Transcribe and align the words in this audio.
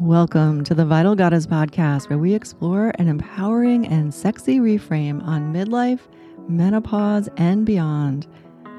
Welcome 0.00 0.64
to 0.64 0.74
the 0.74 0.86
Vital 0.86 1.14
Goddess 1.14 1.46
podcast, 1.46 2.08
where 2.08 2.18
we 2.18 2.32
explore 2.32 2.92
an 2.98 3.06
empowering 3.06 3.86
and 3.86 4.14
sexy 4.14 4.58
reframe 4.60 5.22
on 5.22 5.52
midlife, 5.52 6.00
menopause, 6.48 7.28
and 7.36 7.66
beyond. 7.66 8.26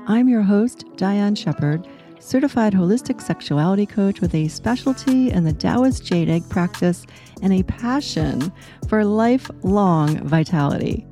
I'm 0.08 0.28
your 0.28 0.42
host, 0.42 0.86
Diane 0.96 1.36
Shepard, 1.36 1.88
certified 2.20 2.74
holistic 2.74 3.22
sexuality 3.22 3.86
coach 3.86 4.22
with 4.22 4.34
a 4.36 4.48
specialty 4.48 5.32
in 5.32 5.44
the 5.44 5.54
Taoist 5.54 6.06
jade 6.06 6.30
egg 6.30 6.48
practice 6.50 7.06
and 7.42 7.54
a 7.54 7.64
passion 7.64 8.52
for 8.88 9.04
lifelong 9.06 10.18
vitality. 10.28 11.06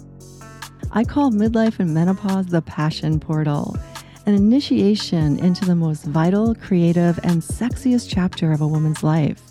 I 0.91 1.03
call 1.03 1.31
midlife 1.31 1.79
and 1.79 1.93
menopause 1.93 2.47
the 2.47 2.61
passion 2.61 3.19
portal, 3.19 3.77
an 4.25 4.33
initiation 4.33 5.37
into 5.39 5.65
the 5.65 5.75
most 5.75 6.05
vital, 6.05 6.55
creative, 6.55 7.19
and 7.23 7.41
sexiest 7.41 8.07
chapter 8.09 8.51
of 8.51 8.61
a 8.61 8.67
woman's 8.67 9.03
life 9.03 9.41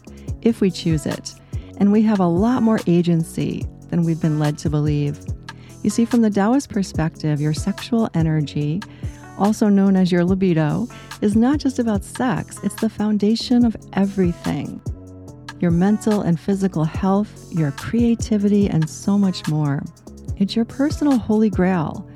if 0.43 0.61
we 0.61 0.71
choose 0.71 1.07
it. 1.07 1.35
And 1.79 1.93
we 1.93 2.03
have 2.03 2.21
a 2.21 2.27
lot 2.27 2.63
more 2.63 2.81
agency 2.87 3.65
than 3.91 4.03
we've 4.03 4.21
been 4.21 4.39
led 4.39 4.59
to 4.59 4.71
believe. 4.71 5.19
You 5.83 5.91
see, 5.91 6.05
from 6.05 6.23
the 6.23 6.31
Taoist 6.31 6.71
perspective, 6.71 7.41
your 7.41 7.53
sexual 7.53 8.09
energy, 8.15 8.81
also 9.39 9.69
known 9.69 9.97
as 9.97 10.11
your 10.11 10.25
libido, 10.25 10.89
is 11.21 11.37
not 11.37 11.59
just 11.59 11.79
about 11.79 12.05
sex, 12.05 12.59
it's 12.63 12.81
the 12.81 12.89
foundation 12.89 13.65
of 13.65 13.77
everything 13.93 14.81
your 15.61 15.71
mental 15.71 16.21
and 16.21 16.39
physical 16.39 16.85
health, 16.85 17.51
your 17.53 17.71
creativity, 17.71 18.69
and 18.69 18.91
so 18.91 19.17
much 19.17 19.49
more. 19.49 19.83
It's 20.37 20.55
your 20.55 20.67
personal 20.67 21.17
holy 21.17 21.49
grail, 21.49 22.07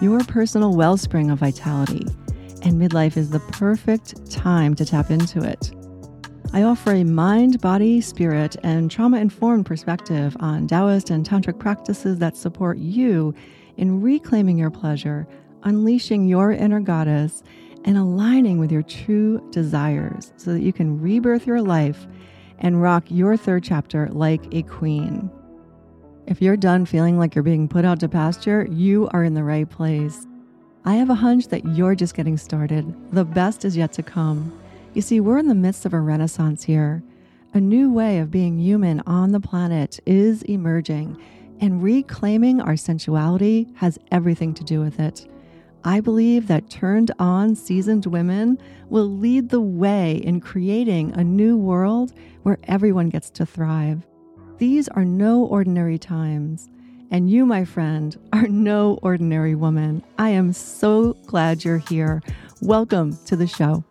your 0.00 0.24
personal 0.24 0.74
wellspring 0.74 1.30
of 1.30 1.38
vitality. 1.38 2.04
And 2.62 2.80
midlife 2.80 3.16
is 3.16 3.30
the 3.30 3.38
perfect 3.38 4.28
time 4.30 4.74
to 4.74 4.84
tap 4.84 5.10
into 5.10 5.40
it. 5.44 5.70
I 6.52 6.62
offer 6.62 6.92
a 6.92 7.04
mind, 7.04 7.60
body, 7.60 8.00
spirit, 8.00 8.56
and 8.62 8.90
trauma 8.90 9.18
informed 9.18 9.66
perspective 9.66 10.36
on 10.40 10.66
Taoist 10.66 11.10
and 11.10 11.24
Tantric 11.24 11.58
practices 11.58 12.18
that 12.18 12.36
support 12.36 12.78
you 12.78 13.34
in 13.76 14.00
reclaiming 14.00 14.58
your 14.58 14.70
pleasure, 14.70 15.28
unleashing 15.62 16.26
your 16.26 16.52
inner 16.52 16.80
goddess, 16.80 17.42
and 17.84 17.96
aligning 17.96 18.58
with 18.58 18.72
your 18.72 18.82
true 18.82 19.40
desires 19.50 20.32
so 20.36 20.52
that 20.52 20.62
you 20.62 20.72
can 20.72 21.00
rebirth 21.00 21.46
your 21.46 21.62
life 21.62 22.06
and 22.58 22.82
rock 22.82 23.04
your 23.08 23.36
third 23.36 23.62
chapter 23.62 24.08
like 24.10 24.42
a 24.52 24.62
queen. 24.62 25.30
If 26.26 26.42
you're 26.42 26.56
done 26.56 26.84
feeling 26.84 27.18
like 27.18 27.34
you're 27.34 27.44
being 27.44 27.68
put 27.68 27.84
out 27.84 28.00
to 28.00 28.08
pasture, 28.08 28.66
you 28.70 29.08
are 29.12 29.22
in 29.22 29.34
the 29.34 29.44
right 29.44 29.68
place. 29.70 30.26
I 30.84 30.94
have 30.94 31.10
a 31.10 31.14
hunch 31.14 31.48
that 31.48 31.64
you're 31.76 31.94
just 31.94 32.14
getting 32.14 32.36
started. 32.36 32.92
The 33.12 33.24
best 33.24 33.64
is 33.64 33.76
yet 33.76 33.92
to 33.92 34.02
come. 34.02 34.58
You 34.94 35.02
see, 35.02 35.20
we're 35.20 35.38
in 35.38 35.48
the 35.48 35.54
midst 35.54 35.86
of 35.86 35.92
a 35.92 36.00
renaissance 36.00 36.64
here. 36.64 37.04
A 37.54 37.60
new 37.60 37.92
way 37.92 38.18
of 38.18 38.30
being 38.30 38.58
human 38.58 39.00
on 39.06 39.30
the 39.30 39.40
planet 39.40 40.00
is 40.06 40.42
emerging, 40.42 41.16
and 41.60 41.82
reclaiming 41.82 42.60
our 42.60 42.76
sensuality 42.76 43.68
has 43.76 43.98
everything 44.10 44.52
to 44.54 44.64
do 44.64 44.80
with 44.80 44.98
it. 44.98 45.28
I 45.86 46.00
believe 46.00 46.48
that 46.48 46.68
turned 46.68 47.12
on, 47.20 47.54
seasoned 47.54 48.06
women 48.06 48.58
will 48.90 49.06
lead 49.06 49.50
the 49.50 49.60
way 49.60 50.16
in 50.16 50.40
creating 50.40 51.12
a 51.12 51.22
new 51.22 51.56
world 51.56 52.12
where 52.42 52.58
everyone 52.64 53.08
gets 53.08 53.30
to 53.30 53.46
thrive. 53.46 54.04
These 54.58 54.88
are 54.88 55.04
no 55.04 55.44
ordinary 55.44 55.96
times. 55.96 56.68
And 57.12 57.30
you, 57.30 57.46
my 57.46 57.64
friend, 57.64 58.16
are 58.32 58.48
no 58.48 58.98
ordinary 59.00 59.54
woman. 59.54 60.02
I 60.18 60.30
am 60.30 60.52
so 60.52 61.12
glad 61.26 61.64
you're 61.64 61.78
here. 61.78 62.20
Welcome 62.60 63.16
to 63.26 63.36
the 63.36 63.46
show. 63.46 63.84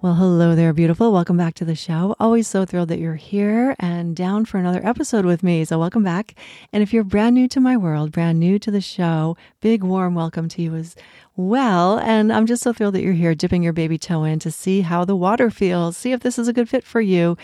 Well, 0.00 0.14
hello 0.14 0.54
there, 0.54 0.72
beautiful. 0.72 1.12
Welcome 1.12 1.36
back 1.36 1.54
to 1.54 1.64
the 1.64 1.74
show. 1.74 2.14
Always 2.20 2.46
so 2.46 2.64
thrilled 2.64 2.88
that 2.90 3.00
you're 3.00 3.16
here 3.16 3.74
and 3.80 4.14
down 4.14 4.44
for 4.44 4.56
another 4.56 4.80
episode 4.86 5.24
with 5.24 5.42
me. 5.42 5.64
So, 5.64 5.76
welcome 5.76 6.04
back. 6.04 6.36
And 6.72 6.84
if 6.84 6.92
you're 6.92 7.02
brand 7.02 7.34
new 7.34 7.48
to 7.48 7.58
my 7.58 7.76
world, 7.76 8.12
brand 8.12 8.38
new 8.38 8.60
to 8.60 8.70
the 8.70 8.80
show, 8.80 9.36
big 9.60 9.82
warm 9.82 10.14
welcome 10.14 10.48
to 10.50 10.62
you 10.62 10.76
as 10.76 10.94
well. 11.34 11.98
And 11.98 12.32
I'm 12.32 12.46
just 12.46 12.62
so 12.62 12.72
thrilled 12.72 12.94
that 12.94 13.02
you're 13.02 13.12
here, 13.12 13.34
dipping 13.34 13.64
your 13.64 13.72
baby 13.72 13.98
toe 13.98 14.22
in 14.22 14.38
to 14.38 14.52
see 14.52 14.82
how 14.82 15.04
the 15.04 15.16
water 15.16 15.50
feels, 15.50 15.96
see 15.96 16.12
if 16.12 16.20
this 16.20 16.38
is 16.38 16.46
a 16.46 16.52
good 16.52 16.68
fit 16.68 16.84
for 16.84 17.00
you, 17.00 17.36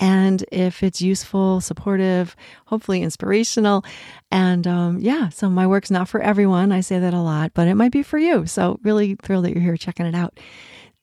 and 0.00 0.44
if 0.50 0.82
it's 0.82 1.00
useful, 1.00 1.60
supportive, 1.60 2.34
hopefully 2.64 3.02
inspirational. 3.02 3.84
And 4.32 4.66
um, 4.66 4.98
yeah, 4.98 5.28
so 5.28 5.48
my 5.48 5.64
work's 5.64 5.92
not 5.92 6.08
for 6.08 6.20
everyone. 6.20 6.72
I 6.72 6.80
say 6.80 6.98
that 6.98 7.14
a 7.14 7.20
lot, 7.20 7.52
but 7.54 7.68
it 7.68 7.76
might 7.76 7.92
be 7.92 8.02
for 8.02 8.18
you. 8.18 8.46
So, 8.46 8.80
really 8.82 9.14
thrilled 9.14 9.44
that 9.44 9.52
you're 9.52 9.62
here 9.62 9.76
checking 9.76 10.06
it 10.06 10.14
out. 10.16 10.40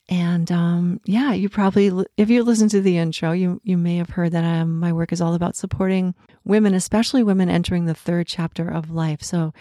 And 0.10 0.50
um, 0.52 1.02
yeah, 1.06 1.34
you 1.34 1.50
probably, 1.50 1.92
if 2.16 2.30
you 2.30 2.44
listen 2.44 2.70
to 2.70 2.82
the 2.82 2.98
intro, 2.98 3.34
you 3.34 3.60
you 3.64 3.78
may 3.78 3.98
have 3.98 4.12
heard 4.12 4.32
that 4.32 4.44
um, 4.44 4.80
my 4.80 4.94
work 4.94 5.12
is 5.12 5.20
all 5.20 5.34
about 5.34 5.58
supporting 5.58 6.16
women, 6.46 6.74
especially 6.74 7.24
women 7.24 7.50
entering 7.50 7.86
the 7.86 7.94
third 7.94 8.26
chapter 8.28 8.70
of 8.70 8.90
life. 8.90 9.22
So, 9.22 9.54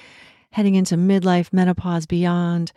heading 0.52 0.76
into 0.76 0.96
midlife, 0.96 1.52
menopause, 1.52 2.06
beyond, 2.06 2.72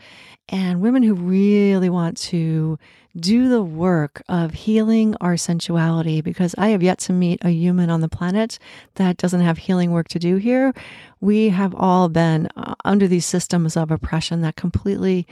and 0.50 0.82
women 0.82 1.04
who 1.04 1.14
really 1.14 1.90
want 1.90 2.18
to 2.18 2.80
do 3.16 3.50
the 3.50 3.62
work 3.62 4.24
of 4.28 4.54
healing 4.54 5.16
our 5.22 5.38
sensuality. 5.38 6.22
Because 6.22 6.56
I 6.58 6.70
have 6.70 6.82
yet 6.82 6.98
to 7.00 7.14
meet 7.14 7.40
a 7.44 7.50
human 7.52 7.92
on 7.92 8.02
the 8.02 8.10
planet 8.10 8.58
that 8.96 9.18
doesn't 9.18 9.42
have 9.42 9.60
healing 9.60 9.92
work 9.92 10.08
to 10.08 10.20
do 10.20 10.38
here. 10.38 10.74
We 11.22 11.50
have 11.50 11.76
all 11.76 12.10
been 12.10 12.50
uh, 12.56 12.74
under 12.84 13.08
these 13.08 13.28
systems 13.28 13.78
of 13.78 13.92
oppression 13.92 14.42
that 14.42 14.56
completely 14.56 15.28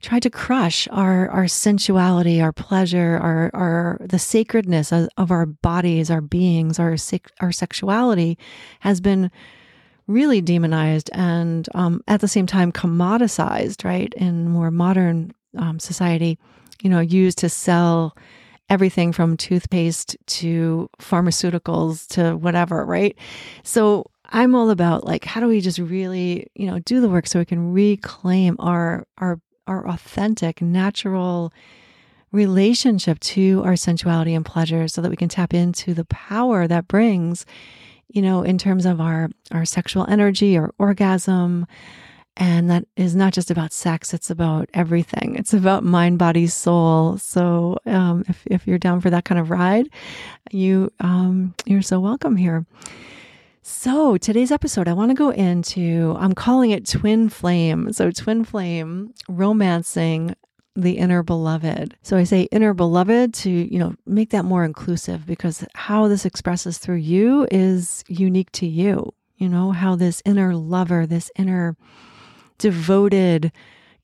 tried 0.00 0.22
to 0.22 0.30
crush 0.30 0.88
our 0.90 1.28
our 1.30 1.44
sensuality, 1.44 2.40
our 2.40 2.52
pleasure, 2.52 3.18
our 3.22 3.50
our 3.54 3.98
the 4.00 4.18
sacredness 4.18 4.92
of, 4.92 5.08
of 5.16 5.30
our 5.30 5.46
bodies, 5.46 6.10
our 6.10 6.20
beings, 6.20 6.78
our 6.78 6.96
our 7.40 7.52
sexuality 7.52 8.38
has 8.80 9.00
been 9.00 9.30
really 10.06 10.40
demonized 10.40 11.08
and 11.12 11.68
um, 11.74 12.02
at 12.08 12.20
the 12.20 12.28
same 12.28 12.46
time 12.46 12.72
commoditized, 12.72 13.84
right? 13.84 14.12
In 14.14 14.48
more 14.48 14.70
modern 14.70 15.32
um, 15.56 15.78
society, 15.78 16.38
you 16.82 16.90
know, 16.90 17.00
used 17.00 17.38
to 17.38 17.48
sell 17.48 18.16
everything 18.68 19.12
from 19.12 19.36
toothpaste 19.36 20.16
to 20.26 20.88
pharmaceuticals 21.00 22.06
to 22.08 22.36
whatever, 22.36 22.84
right? 22.84 23.16
So 23.62 24.10
I'm 24.26 24.54
all 24.54 24.70
about 24.70 25.04
like 25.04 25.24
how 25.24 25.40
do 25.40 25.48
we 25.48 25.60
just 25.60 25.78
really, 25.78 26.48
you 26.54 26.66
know, 26.66 26.78
do 26.80 27.00
the 27.00 27.08
work 27.08 27.26
so 27.26 27.38
we 27.38 27.44
can 27.44 27.72
reclaim 27.72 28.56
our 28.58 29.06
our 29.18 29.40
our 29.70 29.88
authentic, 29.88 30.60
natural 30.60 31.52
relationship 32.32 33.18
to 33.20 33.62
our 33.64 33.76
sensuality 33.76 34.34
and 34.34 34.44
pleasure 34.44 34.88
so 34.88 35.00
that 35.00 35.10
we 35.10 35.16
can 35.16 35.28
tap 35.28 35.54
into 35.54 35.94
the 35.94 36.04
power 36.04 36.66
that 36.66 36.88
brings, 36.88 37.46
you 38.08 38.20
know, 38.20 38.42
in 38.42 38.58
terms 38.58 38.84
of 38.84 39.00
our, 39.00 39.30
our 39.52 39.64
sexual 39.64 40.06
energy 40.08 40.58
or 40.58 40.74
orgasm. 40.78 41.66
And 42.36 42.70
that 42.70 42.84
is 42.96 43.14
not 43.14 43.32
just 43.32 43.50
about 43.50 43.72
sex, 43.72 44.14
it's 44.14 44.30
about 44.30 44.68
everything. 44.72 45.36
It's 45.36 45.52
about 45.52 45.84
mind, 45.84 46.18
body, 46.18 46.46
soul. 46.46 47.18
So 47.18 47.78
um, 47.86 48.24
if, 48.28 48.42
if 48.46 48.66
you're 48.66 48.78
down 48.78 49.00
for 49.00 49.10
that 49.10 49.24
kind 49.24 49.40
of 49.40 49.50
ride, 49.50 49.88
you, 50.50 50.90
um, 51.00 51.54
you're 51.66 51.82
so 51.82 52.00
welcome 52.00 52.36
here. 52.36 52.64
So, 53.62 54.16
today's 54.16 54.50
episode, 54.50 54.88
I 54.88 54.94
want 54.94 55.10
to 55.10 55.14
go 55.14 55.28
into, 55.28 56.16
I'm 56.18 56.34
calling 56.34 56.70
it 56.70 56.86
Twin 56.88 57.28
Flame. 57.28 57.92
So, 57.92 58.10
Twin 58.10 58.42
Flame 58.42 59.12
romancing 59.28 60.34
the 60.74 60.92
inner 60.92 61.22
beloved. 61.22 61.94
So, 62.02 62.16
I 62.16 62.24
say 62.24 62.42
inner 62.44 62.72
beloved 62.72 63.34
to, 63.34 63.50
you 63.50 63.78
know, 63.78 63.94
make 64.06 64.30
that 64.30 64.46
more 64.46 64.64
inclusive 64.64 65.26
because 65.26 65.62
how 65.74 66.08
this 66.08 66.24
expresses 66.24 66.78
through 66.78 66.96
you 66.96 67.46
is 67.50 68.02
unique 68.08 68.50
to 68.52 68.66
you. 68.66 69.12
You 69.36 69.50
know, 69.50 69.72
how 69.72 69.94
this 69.94 70.22
inner 70.24 70.54
lover, 70.54 71.06
this 71.06 71.30
inner 71.36 71.76
devoted, 72.56 73.52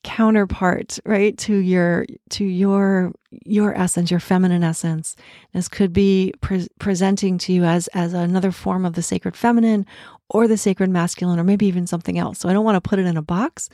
counterpart 0.03 0.99
right 1.05 1.37
to 1.39 1.57
your 1.57 2.07
to 2.31 2.45
your 2.45 3.13
your 3.45 3.77
essence 3.77 4.11
your 4.11 4.21
feminine 4.21 4.63
essence. 4.63 5.17
This 5.53 5.69
could 5.69 5.93
be 5.93 6.33
pre- 6.41 6.69
presenting 6.79 7.39
to 7.39 7.53
you 7.53 7.65
as 7.65 7.89
as 7.89 8.13
another 8.13 8.53
form 8.53 8.85
of 8.85 8.95
the 8.95 9.03
sacred 9.03 9.37
feminine 9.37 9.87
or 10.29 10.49
the 10.49 10.57
sacred 10.57 10.91
masculine 10.91 11.39
or 11.39 11.45
maybe 11.45 11.67
even 11.67 11.87
something 11.87 12.19
else. 12.19 12.39
So 12.39 12.49
i 12.49 12.53
don't 12.53 12.65
want 12.65 12.83
to 12.83 12.89
put 12.89 12.99
it 12.99 13.07
in 13.07 13.17
a 13.17 13.23
box 13.23 13.69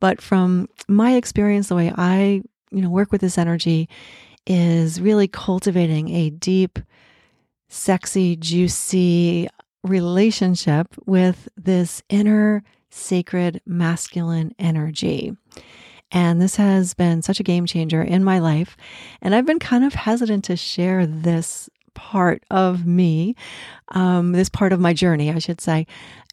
but 0.00 0.20
from 0.20 0.68
my 0.88 1.14
experience 1.14 1.68
the 1.68 1.76
way 1.76 1.92
i 1.96 2.42
you 2.70 2.82
know 2.82 2.90
work 2.90 3.12
with 3.12 3.20
this 3.20 3.38
energy 3.38 3.88
is 4.46 5.00
really 5.00 5.28
cultivating 5.28 6.10
a 6.10 6.30
deep 6.30 6.78
sexy 7.68 8.36
juicy 8.36 9.48
relationship 9.84 10.88
with 11.06 11.48
this 11.56 12.02
inner 12.08 12.62
sacred 12.92 13.60
masculine 13.66 14.54
energy. 14.58 15.36
And 16.10 16.40
this 16.42 16.56
has 16.56 16.92
been 16.94 17.22
such 17.22 17.40
a 17.40 17.44
game 17.44 17.64
changer 17.66 18.02
in 18.02 18.22
my 18.22 18.38
life. 18.38 18.76
And 19.22 19.34
I've 19.34 19.46
been 19.46 19.58
kind 19.58 19.82
of 19.84 19.94
hesitant 19.94 20.44
to 20.44 20.56
share 20.56 21.06
this 21.06 21.70
part 21.94 22.42
of 22.50 22.86
me, 22.86 23.34
um, 23.88 24.32
this 24.32 24.48
part 24.48 24.72
of 24.72 24.80
my 24.80 24.92
journey, 24.92 25.30
I 25.30 25.38
should 25.38 25.60
say, 25.60 25.86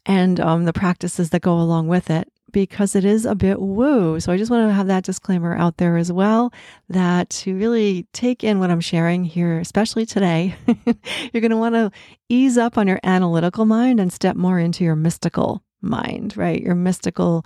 and 0.06 0.38
um, 0.40 0.64
the 0.64 0.72
practices 0.72 1.30
that 1.30 1.42
go 1.42 1.58
along 1.58 1.88
with 1.88 2.10
it 2.10 2.30
because 2.52 2.96
it 2.96 3.04
is 3.04 3.24
a 3.24 3.34
bit 3.34 3.60
woo. 3.60 4.18
So 4.20 4.32
I 4.32 4.36
just 4.36 4.50
want 4.50 4.68
to 4.68 4.74
have 4.74 4.88
that 4.88 5.04
disclaimer 5.04 5.56
out 5.56 5.76
there 5.76 5.96
as 5.96 6.10
well 6.10 6.52
that 6.88 7.30
to 7.30 7.56
really 7.56 8.06
take 8.12 8.42
in 8.42 8.58
what 8.58 8.70
I'm 8.70 8.80
sharing 8.80 9.24
here, 9.24 9.58
especially 9.60 10.04
today, 10.04 10.56
you're 11.32 11.40
going 11.40 11.50
to 11.50 11.56
want 11.56 11.74
to 11.76 11.90
ease 12.28 12.58
up 12.58 12.76
on 12.76 12.88
your 12.88 13.00
analytical 13.04 13.66
mind 13.66 14.00
and 14.00 14.12
step 14.12 14.36
more 14.36 14.58
into 14.58 14.84
your 14.84 14.96
mystical 14.96 15.62
mind, 15.80 16.36
right? 16.36 16.60
Your 16.60 16.74
mystical 16.74 17.44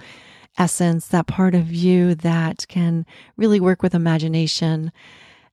essence, 0.59 1.09
that 1.09 1.27
part 1.27 1.55
of 1.55 1.73
you 1.73 2.15
that 2.17 2.67
can 2.69 3.05
really 3.37 3.61
work 3.61 3.83
with 3.83 3.95
imagination 3.95 4.93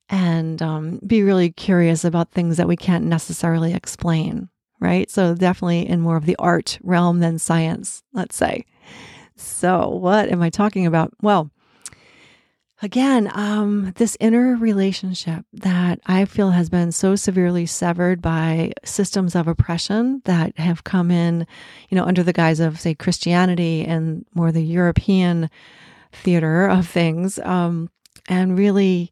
and 0.10 0.62
um, 0.62 1.00
be 1.06 1.24
really 1.24 1.52
curious 1.52 2.04
about 2.04 2.32
things 2.32 2.58
that 2.58 2.68
we 2.68 2.76
can't 2.76 3.06
necessarily 3.06 3.74
explain, 3.74 4.50
right? 4.80 5.10
So, 5.10 5.34
definitely 5.34 5.88
in 5.88 6.02
more 6.02 6.18
of 6.18 6.26
the 6.26 6.36
art 6.38 6.78
realm 6.84 7.20
than 7.20 7.40
science, 7.40 8.04
let's 8.14 8.36
say. 8.36 8.66
So, 9.38 9.88
what 9.90 10.30
am 10.30 10.42
I 10.42 10.50
talking 10.50 10.86
about? 10.86 11.14
Well, 11.22 11.50
again, 12.82 13.30
um, 13.34 13.94
this 13.98 14.18
inner 14.20 14.56
relationship 14.56 15.46
that 15.54 16.00
I 16.06 16.26
feel 16.26 16.52
has 16.52 16.70
been 16.70 16.92
so 16.92 17.16
severely 17.16 17.66
severed 17.66 18.22
by 18.22 18.74
systems 18.84 19.36
of 19.36 19.48
oppression 19.48 20.22
that 20.26 20.58
have 20.58 20.84
come 20.84 21.12
in, 21.12 21.46
you 21.90 21.96
know, 21.98 22.06
under 22.06 22.24
the 22.24 22.34
guise 22.34 22.60
of, 22.60 22.80
say, 22.80 22.94
Christianity 22.94 23.86
and 23.86 24.26
more 24.34 24.52
the 24.52 24.64
European 24.64 25.50
theater 26.12 26.66
of 26.68 26.88
things, 26.88 27.40
um, 27.40 27.90
and 28.28 28.58
really 28.58 29.12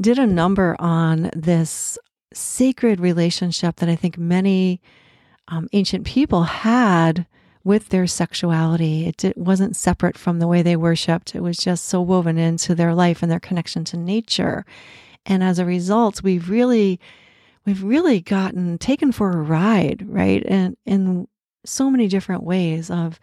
did 0.00 0.18
a 0.18 0.26
number 0.26 0.76
on 0.78 1.30
this 1.36 1.98
sacred 2.32 2.98
relationship 3.00 3.76
that 3.76 3.88
I 3.88 3.96
think 3.96 4.18
many 4.18 4.80
um, 5.48 5.68
ancient 5.72 6.06
people 6.06 6.42
had 6.44 7.26
with 7.64 7.88
their 7.88 8.06
sexuality. 8.06 9.06
It, 9.06 9.24
it 9.24 9.38
wasn't 9.38 9.74
separate 9.74 10.18
from 10.18 10.38
the 10.38 10.46
way 10.46 10.62
they 10.62 10.76
worshiped, 10.76 11.34
it 11.34 11.42
was 11.42 11.56
just 11.56 11.86
so 11.86 12.00
woven 12.00 12.38
into 12.38 12.74
their 12.74 12.94
life 12.94 13.22
and 13.22 13.32
their 13.32 13.40
connection 13.40 13.84
to 13.86 13.96
nature. 13.96 14.64
And 15.26 15.42
as 15.42 15.58
a 15.58 15.64
result, 15.64 16.22
we've 16.22 16.50
really 16.50 17.00
we've 17.64 17.82
really 17.82 18.20
gotten 18.20 18.76
taken 18.76 19.10
for 19.10 19.30
a 19.30 19.42
ride, 19.42 20.04
right? 20.06 20.44
And 20.46 20.76
in 20.84 21.26
so 21.64 21.90
many 21.90 22.08
different 22.08 22.42
ways 22.42 22.90
of 22.90 23.18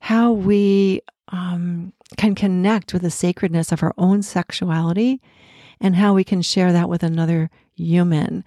how 0.00 0.32
we 0.32 1.00
um, 1.28 1.92
can 2.16 2.34
connect 2.34 2.92
with 2.92 3.02
the 3.02 3.10
sacredness 3.10 3.72
of 3.72 3.82
our 3.82 3.94
own 3.96 4.22
sexuality 4.22 5.20
and 5.80 5.96
how 5.96 6.14
we 6.14 6.24
can 6.24 6.42
share 6.42 6.72
that 6.72 6.88
with 6.88 7.02
another 7.02 7.50
human. 7.76 8.44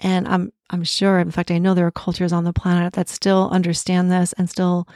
And 0.00 0.28
I'm 0.28 0.52
I'm 0.70 0.84
sure, 0.84 1.18
in 1.18 1.30
fact, 1.30 1.50
I 1.50 1.58
know 1.58 1.74
there 1.74 1.86
are 1.86 1.90
cultures 1.90 2.32
on 2.32 2.44
the 2.44 2.52
planet 2.52 2.92
that 2.94 3.08
still 3.08 3.48
understand 3.50 4.10
this 4.10 4.32
and 4.34 4.48
still 4.48 4.86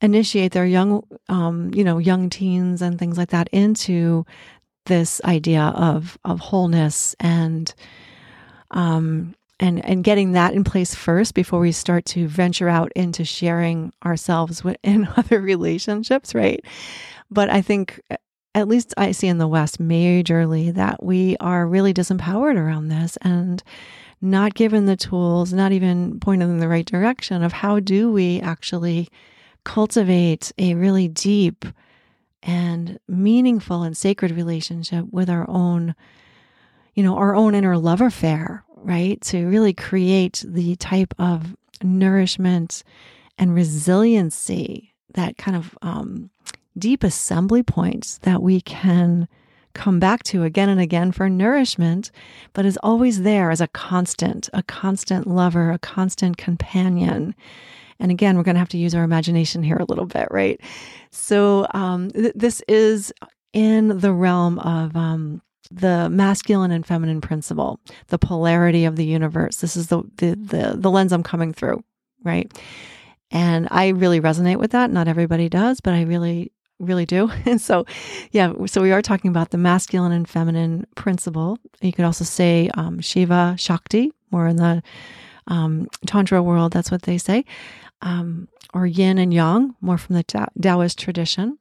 initiate 0.00 0.52
their 0.52 0.66
young, 0.66 1.06
um, 1.28 1.70
you 1.72 1.84
know, 1.84 1.98
young 1.98 2.28
teens 2.28 2.82
and 2.82 2.98
things 2.98 3.16
like 3.16 3.30
that 3.30 3.48
into 3.52 4.26
this 4.86 5.20
idea 5.24 5.62
of 5.76 6.18
of 6.24 6.38
wholeness 6.40 7.14
and 7.18 7.74
um 8.70 9.34
and 9.58 9.84
and 9.84 10.04
getting 10.04 10.32
that 10.32 10.54
in 10.54 10.64
place 10.64 10.94
first 10.94 11.34
before 11.34 11.60
we 11.60 11.72
start 11.72 12.04
to 12.04 12.28
venture 12.28 12.68
out 12.68 12.92
into 12.94 13.24
sharing 13.24 13.92
ourselves 14.04 14.62
in 14.82 15.08
other 15.16 15.40
relationships, 15.40 16.34
right? 16.34 16.64
But 17.30 17.50
I 17.50 17.62
think 17.62 18.00
at 18.54 18.68
least 18.68 18.94
I 18.96 19.12
see 19.12 19.28
in 19.28 19.38
the 19.38 19.48
West 19.48 19.80
majorly 19.80 20.72
that 20.74 21.02
we 21.02 21.36
are 21.40 21.66
really 21.66 21.92
disempowered 21.92 22.56
around 22.56 22.88
this 22.88 23.18
and 23.22 23.62
not 24.20 24.54
given 24.54 24.86
the 24.86 24.96
tools, 24.96 25.52
not 25.52 25.72
even 25.72 26.18
pointed 26.20 26.48
in 26.48 26.58
the 26.58 26.68
right 26.68 26.86
direction 26.86 27.42
of 27.42 27.52
how 27.52 27.80
do 27.80 28.10
we 28.10 28.40
actually 28.40 29.08
cultivate 29.64 30.52
a 30.58 30.74
really 30.74 31.08
deep 31.08 31.64
and 32.42 32.98
meaningful 33.08 33.82
and 33.82 33.96
sacred 33.96 34.30
relationship 34.30 35.04
with 35.10 35.28
our 35.28 35.48
own, 35.50 35.94
you 36.94 37.02
know, 37.02 37.16
our 37.16 37.34
own 37.34 37.54
inner 37.54 37.76
love 37.76 38.00
affair, 38.00 38.64
right? 38.76 39.20
To 39.22 39.46
really 39.46 39.74
create 39.74 40.44
the 40.46 40.76
type 40.76 41.12
of 41.18 41.56
nourishment 41.82 42.84
and 43.38 43.54
resiliency, 43.54 44.94
that 45.14 45.36
kind 45.36 45.56
of 45.56 45.76
um, 45.82 46.30
deep 46.78 47.02
assembly 47.02 47.62
points 47.62 48.18
that 48.18 48.42
we 48.42 48.60
can 48.60 49.28
come 49.76 50.00
back 50.00 50.22
to 50.24 50.42
again 50.42 50.68
and 50.68 50.80
again 50.80 51.12
for 51.12 51.28
nourishment, 51.28 52.10
but 52.54 52.66
is 52.66 52.78
always 52.82 53.22
there 53.22 53.50
as 53.50 53.60
a 53.60 53.68
constant, 53.68 54.48
a 54.52 54.62
constant 54.62 55.26
lover, 55.26 55.70
a 55.70 55.78
constant 55.78 56.36
companion. 56.36 57.34
And 58.00 58.10
again, 58.10 58.36
we're 58.36 58.42
going 58.42 58.56
to 58.56 58.60
have 58.60 58.68
to 58.70 58.78
use 58.78 58.94
our 58.94 59.04
imagination 59.04 59.62
here 59.62 59.76
a 59.76 59.84
little 59.84 60.06
bit, 60.06 60.28
right? 60.30 60.60
So, 61.10 61.66
um, 61.72 62.10
th- 62.10 62.32
this 62.34 62.62
is 62.68 63.12
in 63.52 63.98
the 63.98 64.12
realm 64.12 64.58
of 64.58 64.96
um, 64.96 65.40
the 65.70 66.08
masculine 66.10 66.72
and 66.72 66.84
feminine 66.84 67.20
principle, 67.20 67.80
the 68.08 68.18
polarity 68.18 68.84
of 68.84 68.96
the 68.96 69.04
universe. 69.04 69.56
This 69.56 69.76
is 69.76 69.88
the, 69.88 70.02
the 70.16 70.34
the 70.34 70.76
the 70.76 70.90
lens 70.90 71.12
I'm 71.12 71.22
coming 71.22 71.52
through, 71.52 71.82
right? 72.22 72.52
And 73.30 73.66
I 73.70 73.88
really 73.88 74.20
resonate 74.20 74.58
with 74.58 74.72
that. 74.72 74.90
Not 74.90 75.08
everybody 75.08 75.48
does, 75.48 75.80
but 75.80 75.94
I 75.94 76.02
really 76.02 76.52
really 76.78 77.06
do. 77.06 77.30
And 77.46 77.60
so, 77.60 77.86
yeah, 78.32 78.52
so 78.66 78.82
we 78.82 78.92
are 78.92 79.02
talking 79.02 79.30
about 79.30 79.50
the 79.50 79.58
masculine 79.58 80.12
and 80.12 80.28
feminine 80.28 80.86
principle. 80.94 81.58
You 81.80 81.92
could 81.92 82.04
also 82.04 82.24
say 82.24 82.70
um, 82.74 83.00
Shiva 83.00 83.54
Shakti, 83.58 84.12
more 84.30 84.46
in 84.46 84.56
the 84.56 84.82
um, 85.46 85.88
Tantra 86.06 86.42
world, 86.42 86.72
that's 86.72 86.90
what 86.90 87.02
they 87.02 87.18
say, 87.18 87.44
um, 88.02 88.48
or 88.74 88.86
yin 88.86 89.18
and 89.18 89.32
yang, 89.32 89.74
more 89.80 89.98
from 89.98 90.16
the 90.16 90.50
Taoist 90.60 90.98
tradition, 90.98 91.58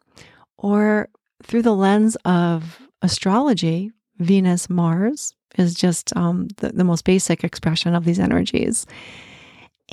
or 0.58 1.10
through 1.44 1.62
the 1.62 1.76
lens 1.76 2.18
of 2.26 2.82
astrology, 3.02 3.92
Venus, 4.18 4.70
Mars 4.70 5.36
is 5.58 5.76
just 5.76 6.16
um, 6.18 6.48
the, 6.58 6.70
the 6.70 6.84
most 6.84 7.06
basic 7.06 7.44
expression 7.44 7.94
of 7.94 8.06
these 8.06 8.20
energies. 8.20 8.86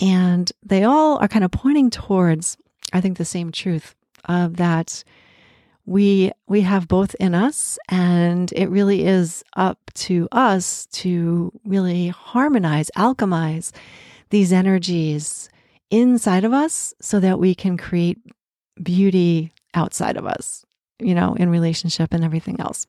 And 0.01 0.51
they 0.63 0.85
all 0.85 1.19
are 1.19 1.29
kind 1.29 1.45
of 1.45 1.51
pointing 1.51 1.91
towards, 1.91 2.57
I 2.93 3.01
think, 3.01 3.19
the 3.19 3.25
same 3.25 3.53
truth 3.53 3.95
of 4.25 4.57
that 4.57 5.05
we 5.85 6.31
we 6.47 6.61
have 6.61 6.87
both 6.87 7.15
in 7.19 7.35
us 7.35 7.79
and 7.89 8.53
it 8.53 8.67
really 8.67 9.05
is 9.05 9.43
up 9.57 9.79
to 9.95 10.29
us 10.31 10.87
to 10.87 11.53
really 11.65 12.09
harmonize 12.09 12.91
alchemize 12.97 13.73
these 14.31 14.53
energies 14.53 15.49
inside 15.91 16.45
of 16.45 16.53
us 16.53 16.95
so 17.01 17.19
that 17.19 17.39
we 17.39 17.55
can 17.55 17.77
create 17.77 18.19
beauty 18.83 19.53
outside 19.75 20.17
of 20.17 20.25
us 20.25 20.65
you 21.01 21.15
know 21.15 21.35
in 21.35 21.51
relationship 21.51 22.15
and 22.15 22.25
everything 22.25 22.61
else. 22.61 22.87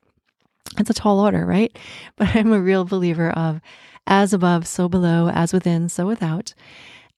It's 0.78 0.90
a 0.90 0.94
tall 0.94 1.20
order 1.20 1.46
right? 1.46 1.78
But 2.16 2.36
i'm 2.36 2.54
a 2.54 2.62
real 2.62 2.86
believer 2.86 3.32
of 3.32 3.60
as 4.06 4.34
above 4.34 4.68
so 4.68 4.88
below 4.88 5.30
as 5.30 5.54
within 5.54 5.90
so 5.90 6.06
without. 6.06 6.54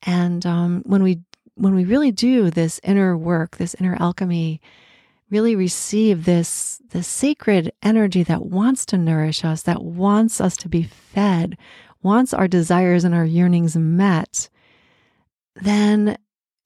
And 0.03 0.45
um, 0.45 0.83
when 0.85 1.01
we 1.03 1.21
when 1.55 1.73
we 1.73 1.85
really 1.85 2.11
do 2.11 2.49
this 2.49 2.79
inner 2.83 3.17
work, 3.17 3.57
this 3.57 3.75
inner 3.75 3.97
alchemy, 3.99 4.61
really 5.29 5.55
receive 5.55 6.25
this, 6.25 6.81
this 6.89 7.07
sacred 7.07 7.73
energy 7.81 8.23
that 8.23 8.45
wants 8.45 8.85
to 8.87 8.97
nourish 8.97 9.43
us, 9.43 9.63
that 9.63 9.83
wants 9.83 10.39
us 10.39 10.55
to 10.57 10.69
be 10.69 10.83
fed, 10.83 11.57
wants 12.03 12.33
our 12.33 12.47
desires 12.47 13.03
and 13.03 13.15
our 13.15 13.25
yearnings 13.25 13.75
met, 13.75 14.49
then 15.55 16.17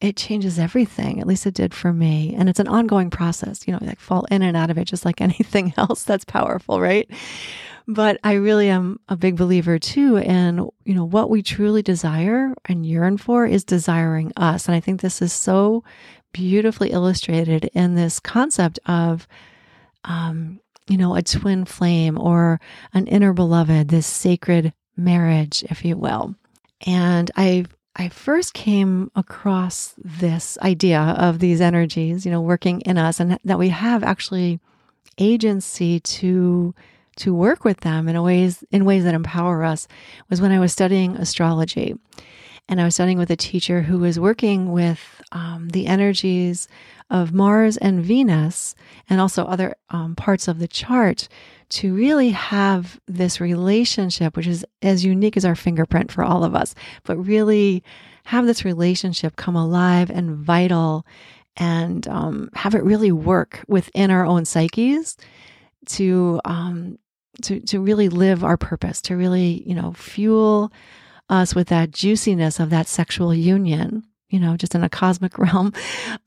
it 0.01 0.15
changes 0.15 0.57
everything. 0.57 1.19
At 1.19 1.27
least 1.27 1.45
it 1.45 1.53
did 1.53 1.73
for 1.73 1.93
me. 1.93 2.33
And 2.37 2.49
it's 2.49 2.59
an 2.59 2.67
ongoing 2.67 3.09
process, 3.09 3.67
you 3.67 3.73
know, 3.73 3.79
like 3.81 3.99
fall 3.99 4.25
in 4.31 4.41
and 4.41 4.55
out 4.55 4.69
of 4.69 4.77
it, 4.77 4.85
just 4.85 5.05
like 5.05 5.21
anything 5.21 5.73
else 5.77 6.03
that's 6.03 6.25
powerful, 6.25 6.81
right? 6.81 7.09
But 7.89 8.19
I 8.23 8.33
really 8.33 8.69
am 8.69 8.99
a 9.09 9.17
big 9.17 9.35
believer 9.35 9.79
too 9.79 10.17
in, 10.17 10.57
you 10.85 10.93
know, 10.93 11.05
what 11.05 11.31
we 11.31 11.41
truly 11.41 11.81
desire 11.81 12.53
and 12.65 12.85
yearn 12.85 13.17
for 13.17 13.47
is 13.47 13.63
desiring 13.63 14.31
us. 14.37 14.67
And 14.67 14.75
I 14.75 14.79
think 14.79 15.01
this 15.01 15.23
is 15.23 15.33
so 15.33 15.83
beautifully 16.31 16.91
illustrated 16.91 17.71
in 17.73 17.95
this 17.95 18.19
concept 18.19 18.77
of, 18.85 19.27
um, 20.03 20.59
you 20.87 20.97
know, 20.97 21.15
a 21.15 21.23
twin 21.23 21.65
flame 21.65 22.19
or 22.19 22.61
an 22.93 23.07
inner 23.07 23.33
beloved, 23.33 23.87
this 23.87 24.05
sacred 24.05 24.71
marriage, 24.95 25.63
if 25.63 25.83
you 25.83 25.97
will. 25.97 26.35
And 26.85 27.31
I 27.35 27.65
I 27.95 28.09
first 28.09 28.53
came 28.53 29.09
across 29.15 29.95
this 29.97 30.59
idea 30.59 31.01
of 31.01 31.39
these 31.39 31.59
energies, 31.59 32.23
you 32.23 32.31
know, 32.31 32.39
working 32.41 32.81
in 32.81 32.99
us 32.99 33.19
and 33.19 33.39
that 33.43 33.57
we 33.57 33.69
have 33.69 34.03
actually 34.03 34.59
agency 35.17 35.99
to 36.01 36.75
to 37.19 37.33
work 37.33 37.63
with 37.63 37.81
them 37.81 38.07
in 38.07 38.21
ways 38.21 38.63
in 38.71 38.85
ways 38.85 39.03
that 39.03 39.13
empower 39.13 39.63
us 39.63 39.87
was 40.29 40.41
when 40.41 40.51
I 40.51 40.59
was 40.59 40.71
studying 40.71 41.15
astrology. 41.17 41.95
and 42.69 42.79
I 42.79 42.83
was 42.83 42.93
studying 42.93 43.17
with 43.17 43.31
a 43.31 43.35
teacher 43.35 43.81
who 43.81 43.97
was 43.97 44.19
working 44.19 44.71
with 44.71 45.21
um, 45.31 45.69
the 45.69 45.87
energies 45.87 46.67
of 47.09 47.33
Mars 47.33 47.77
and 47.77 48.03
Venus, 48.03 48.75
and 49.09 49.19
also 49.19 49.43
other 49.45 49.75
um, 49.89 50.15
parts 50.15 50.47
of 50.47 50.59
the 50.59 50.67
chart, 50.67 51.27
to 51.69 51.93
really 51.95 52.29
have 52.29 52.99
this 53.07 53.41
relationship, 53.41 54.37
which 54.37 54.45
is 54.45 54.63
as 54.83 55.03
unique 55.03 55.35
as 55.35 55.45
our 55.45 55.55
fingerprint 55.55 56.11
for 56.11 56.23
all 56.23 56.43
of 56.43 56.55
us, 56.55 56.75
but 57.03 57.17
really 57.17 57.83
have 58.25 58.45
this 58.45 58.63
relationship 58.63 59.35
come 59.35 59.55
alive 59.55 60.11
and 60.11 60.35
vital 60.35 61.05
and 61.57 62.07
um, 62.07 62.49
have 62.53 62.75
it 62.75 62.83
really 62.83 63.11
work 63.11 63.63
within 63.67 64.11
our 64.11 64.25
own 64.25 64.45
psyches 64.45 65.17
to 65.87 66.39
um, 66.45 66.99
to 67.43 67.59
to 67.61 67.79
really 67.79 68.09
live 68.09 68.43
our 68.43 68.57
purpose, 68.57 69.01
to 69.03 69.15
really 69.15 69.63
you 69.65 69.75
know 69.75 69.93
fuel 69.93 70.71
us 71.29 71.53
with 71.53 71.67
that 71.67 71.91
juiciness 71.91 72.59
of 72.59 72.69
that 72.71 72.87
sexual 72.87 73.33
union, 73.33 74.03
you 74.29 74.39
know, 74.39 74.57
just 74.57 74.75
in 74.75 74.83
a 74.83 74.89
cosmic 74.89 75.37
realm, 75.37 75.73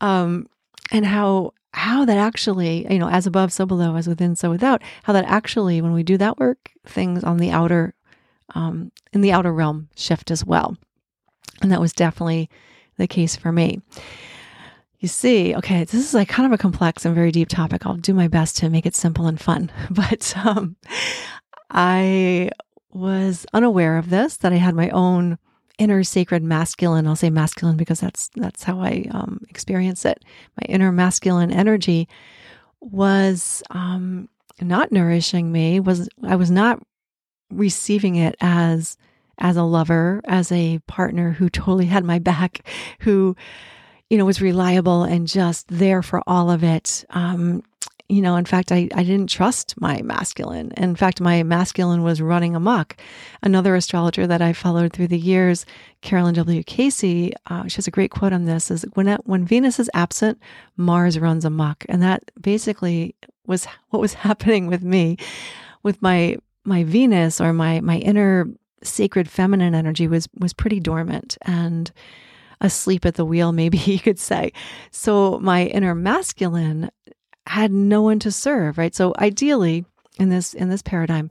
um, 0.00 0.46
and 0.90 1.06
how 1.06 1.52
how 1.72 2.04
that 2.04 2.18
actually 2.18 2.86
you 2.92 2.98
know 2.98 3.08
as 3.08 3.26
above 3.26 3.52
so 3.52 3.64
below 3.64 3.96
as 3.96 4.06
within 4.06 4.36
so 4.36 4.50
without 4.50 4.82
how 5.04 5.12
that 5.12 5.24
actually 5.24 5.80
when 5.80 5.92
we 5.92 6.02
do 6.02 6.18
that 6.18 6.38
work 6.38 6.70
things 6.84 7.24
on 7.24 7.38
the 7.38 7.50
outer 7.50 7.94
um, 8.54 8.92
in 9.12 9.22
the 9.22 9.32
outer 9.32 9.52
realm 9.52 9.88
shift 9.96 10.30
as 10.30 10.44
well. 10.44 10.76
And 11.62 11.70
that 11.70 11.80
was 11.80 11.92
definitely 11.92 12.50
the 12.98 13.06
case 13.06 13.36
for 13.36 13.52
me 13.52 13.80
you 15.02 15.08
see, 15.08 15.52
okay, 15.56 15.82
this 15.82 15.94
is 15.94 16.14
like 16.14 16.28
kind 16.28 16.46
of 16.46 16.52
a 16.52 16.62
complex 16.62 17.04
and 17.04 17.12
very 17.12 17.32
deep 17.32 17.48
topic. 17.48 17.84
I'll 17.84 17.96
do 17.96 18.14
my 18.14 18.28
best 18.28 18.56
to 18.58 18.70
make 18.70 18.86
it 18.86 18.94
simple 18.94 19.26
and 19.26 19.38
fun. 19.38 19.70
But 19.90 20.32
um, 20.36 20.76
I 21.70 22.50
was 22.92 23.44
unaware 23.52 23.98
of 23.98 24.10
this, 24.10 24.36
that 24.38 24.52
I 24.52 24.56
had 24.56 24.76
my 24.76 24.90
own 24.90 25.38
inner 25.76 26.04
sacred 26.04 26.44
masculine. 26.44 27.08
I'll 27.08 27.16
say 27.16 27.30
masculine 27.30 27.76
because 27.76 27.98
that's 27.98 28.30
that's 28.36 28.62
how 28.62 28.80
I 28.80 29.06
um, 29.10 29.40
experience 29.48 30.04
it. 30.04 30.24
My 30.60 30.66
inner 30.68 30.92
masculine 30.92 31.50
energy 31.50 32.08
was 32.80 33.60
um, 33.70 34.28
not 34.60 34.92
nourishing 34.92 35.50
me. 35.50 35.80
Was 35.80 36.08
I 36.22 36.36
was 36.36 36.50
not 36.50 36.80
receiving 37.50 38.14
it 38.14 38.36
as 38.40 38.96
as 39.38 39.56
a 39.56 39.64
lover, 39.64 40.20
as 40.26 40.52
a 40.52 40.78
partner 40.86 41.32
who 41.32 41.50
totally 41.50 41.86
had 41.86 42.04
my 42.04 42.20
back, 42.20 42.64
who 43.00 43.34
you 44.12 44.18
know, 44.18 44.26
was 44.26 44.42
reliable 44.42 45.04
and 45.04 45.26
just 45.26 45.66
there 45.68 46.02
for 46.02 46.22
all 46.26 46.50
of 46.50 46.62
it. 46.62 47.02
Um, 47.08 47.62
you 48.10 48.20
know, 48.20 48.36
in 48.36 48.44
fact, 48.44 48.70
I, 48.70 48.86
I 48.94 49.04
didn't 49.04 49.30
trust 49.30 49.80
my 49.80 50.02
masculine. 50.02 50.70
In 50.76 50.94
fact, 50.96 51.18
my 51.18 51.42
masculine 51.42 52.02
was 52.02 52.20
running 52.20 52.54
amok. 52.54 52.94
Another 53.42 53.74
astrologer 53.74 54.26
that 54.26 54.42
I 54.42 54.52
followed 54.52 54.92
through 54.92 55.06
the 55.08 55.18
years, 55.18 55.64
Caroline 56.02 56.34
W. 56.34 56.62
Casey, 56.62 57.32
uh, 57.46 57.66
she 57.68 57.76
has 57.76 57.86
a 57.86 57.90
great 57.90 58.10
quote 58.10 58.34
on 58.34 58.44
this: 58.44 58.70
"Is 58.70 58.84
when 58.92 59.06
when 59.24 59.46
Venus 59.46 59.80
is 59.80 59.90
absent, 59.94 60.38
Mars 60.76 61.18
runs 61.18 61.46
amok," 61.46 61.86
and 61.88 62.02
that 62.02 62.30
basically 62.38 63.14
was 63.46 63.66
what 63.88 64.00
was 64.02 64.12
happening 64.28 64.66
with 64.66 64.82
me, 64.82 65.16
with 65.82 66.02
my 66.02 66.36
my 66.66 66.84
Venus 66.84 67.40
or 67.40 67.54
my 67.54 67.80
my 67.80 67.96
inner 67.96 68.46
sacred 68.82 69.30
feminine 69.30 69.74
energy 69.74 70.06
was 70.06 70.28
was 70.38 70.52
pretty 70.52 70.80
dormant 70.80 71.38
and 71.46 71.92
asleep 72.62 73.04
at 73.04 73.16
the 73.16 73.24
wheel, 73.24 73.52
maybe 73.52 73.76
you 73.84 73.98
could 73.98 74.18
say. 74.18 74.52
So 74.90 75.38
my 75.40 75.66
inner 75.66 75.94
masculine 75.94 76.90
had 77.46 77.72
no 77.72 78.00
one 78.02 78.18
to 78.20 78.32
serve, 78.32 78.78
right? 78.78 78.94
So 78.94 79.12
ideally, 79.18 79.84
in 80.18 80.28
this 80.30 80.54
in 80.54 80.70
this 80.70 80.82
paradigm, 80.82 81.30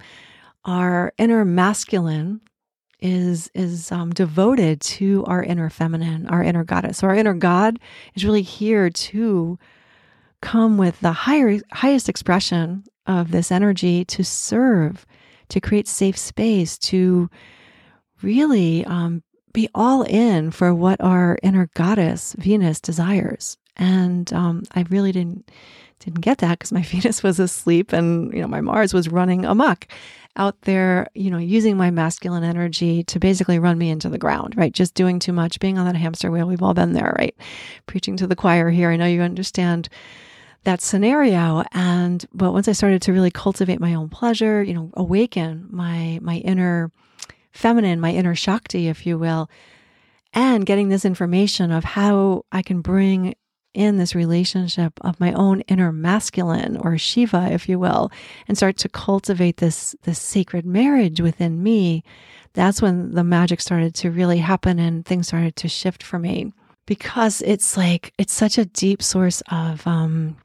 our 0.66 1.14
inner 1.18 1.44
masculine 1.46 2.42
is 3.00 3.50
is 3.56 3.92
um, 3.92 4.12
devoted 4.12 4.82
to 4.82 5.24
our 5.26 5.44
inner 5.44 5.70
feminine, 5.70 6.28
our 6.28 6.44
inner 6.44 6.64
goddess. 6.64 7.00
So 7.00 7.08
our 7.08 7.16
inner 7.16 7.34
God 7.34 7.80
is 8.16 8.26
really 8.26 8.42
here 8.44 8.90
to 8.90 9.58
come 10.42 10.78
with 10.78 11.00
the 11.00 11.12
higher 11.12 11.60
highest 11.72 12.10
expression 12.10 12.84
of 13.08 13.32
this 13.32 13.52
energy 13.52 14.06
to 14.06 14.24
serve, 14.24 15.06
to 15.50 15.62
create 15.62 15.88
safe 15.88 16.18
space, 16.18 16.78
to 16.78 17.30
really 18.22 18.86
um, 18.86 19.24
be 19.54 19.70
all 19.74 20.04
in 20.04 20.52
for 20.52 20.74
what 20.74 21.02
our 21.02 21.38
inner 21.44 21.70
goddess 21.74 22.36
Venus 22.38 22.80
desires. 22.80 23.58
And 23.78 24.32
um, 24.34 24.64
I 24.74 24.86
really 24.90 25.12
didn't 25.12 25.50
didn't 26.00 26.22
get 26.22 26.40
that 26.40 26.58
because 26.60 26.72
my 26.72 26.82
Venus 26.82 27.24
was 27.24 27.40
asleep 27.40 27.94
and 27.94 28.34
you 28.34 28.42
know 28.42 28.48
my 28.48 28.62
Mars 28.62 28.94
was 28.94 29.10
running 29.10 29.46
amok 29.46 29.88
out 30.38 30.62
there, 30.62 31.08
you 31.14 31.30
know, 31.30 31.38
using 31.38 31.76
my 31.76 31.92
masculine 31.92 32.44
energy 32.44 33.04
to 33.04 33.20
basically 33.20 33.60
run 33.60 33.78
me 33.78 33.90
into 33.90 34.08
the 34.10 34.18
ground, 34.18 34.56
right? 34.56 34.72
Just 34.74 34.94
doing 34.94 35.20
too 35.20 35.34
much, 35.34 35.60
being 35.60 35.78
on 35.78 35.86
that 35.86 35.96
hamster 35.96 36.32
wheel. 36.32 36.48
We've 36.48 36.64
all 36.64 36.74
been 36.74 36.94
there, 36.94 37.14
right? 37.20 37.36
Preaching 37.86 38.16
to 38.18 38.28
the 38.28 38.36
choir 38.36 38.70
here. 38.70 38.90
I 38.90 38.96
know 38.96 39.06
you 39.06 39.22
understand 39.22 39.90
that 40.64 40.82
scenario 40.82 41.64
and 41.74 42.24
but 42.34 42.54
once 42.54 42.68
I 42.68 42.74
started 42.74 43.02
to 43.04 43.14
really 43.14 43.32
cultivate 43.32 43.80
my 43.80 43.94
own 43.94 44.10
pleasure, 44.10 44.62
you 44.64 44.74
know, 44.74 44.92
awaken 44.94 45.68
my 45.70 46.20
my 46.22 46.38
inner 46.38 46.92
feminine, 47.52 48.00
my 48.00 48.12
inner 48.12 48.36
Shakti, 48.36 48.88
if 48.88 49.06
you 49.06 49.18
will, 49.18 49.50
and 50.34 50.66
getting 50.66 50.90
this 50.90 51.06
information 51.06 51.72
of 51.72 51.84
how 51.84 52.46
I 52.52 52.62
can 52.62 52.82
bring 52.82 53.36
in 53.74 53.98
this 53.98 54.16
relationship 54.16 54.94
of 55.02 55.20
my 55.20 55.32
own 55.34 55.62
inner 55.62 55.92
masculine 55.92 56.78
or 56.78 56.98
Shiva, 56.98 57.50
if 57.52 57.70
you 57.70 57.80
will, 57.80 58.12
and 58.48 58.58
start 58.58 58.78
to 58.78 58.90
cultivate 58.90 59.58
this, 59.58 59.96
this 60.04 60.20
sacred 60.20 60.66
marriage 60.66 61.22
within 61.22 61.64
me, 61.64 62.04
that's 62.54 62.82
when 62.82 63.12
the 63.12 63.24
magic 63.24 63.62
started 63.62 63.96
to 63.96 64.12
really 64.12 64.40
happen 64.40 64.78
and 64.78 65.06
things 65.06 65.28
started 65.28 65.56
to 65.58 65.70
shift 65.70 66.04
for 66.04 66.20
me. 66.20 66.52
Because 66.86 67.42
it's 67.44 67.78
like 67.78 68.14
it's 68.18 68.34
such 68.34 68.58
a 68.58 68.66
deep 68.66 69.02
source 69.02 69.42
of 69.50 69.86
um 69.88 70.36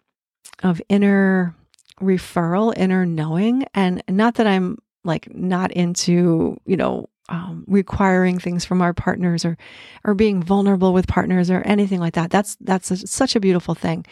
of 0.62 0.80
inner 0.88 1.54
referral, 2.00 2.76
inner 2.76 3.04
knowing. 3.04 3.64
And 3.74 4.02
not 4.08 4.34
that 4.36 4.46
I'm 4.46 4.78
like 5.06 5.34
not 5.34 5.72
into, 5.72 6.58
you 6.66 6.76
know, 6.76 7.08
um, 7.28 7.64
requiring 7.66 8.38
things 8.38 8.64
from 8.64 8.80
our 8.80 8.94
partners 8.94 9.44
or 9.44 9.58
or 10.04 10.14
being 10.14 10.42
vulnerable 10.42 10.92
with 10.92 11.08
partners 11.08 11.50
or 11.50 11.60
anything 11.62 11.98
like 11.98 12.14
that. 12.14 12.30
That's 12.30 12.56
that's 12.60 12.90
a, 12.90 12.96
such 12.98 13.34
a 13.34 13.40
beautiful 13.40 13.74
thing. 13.74 14.06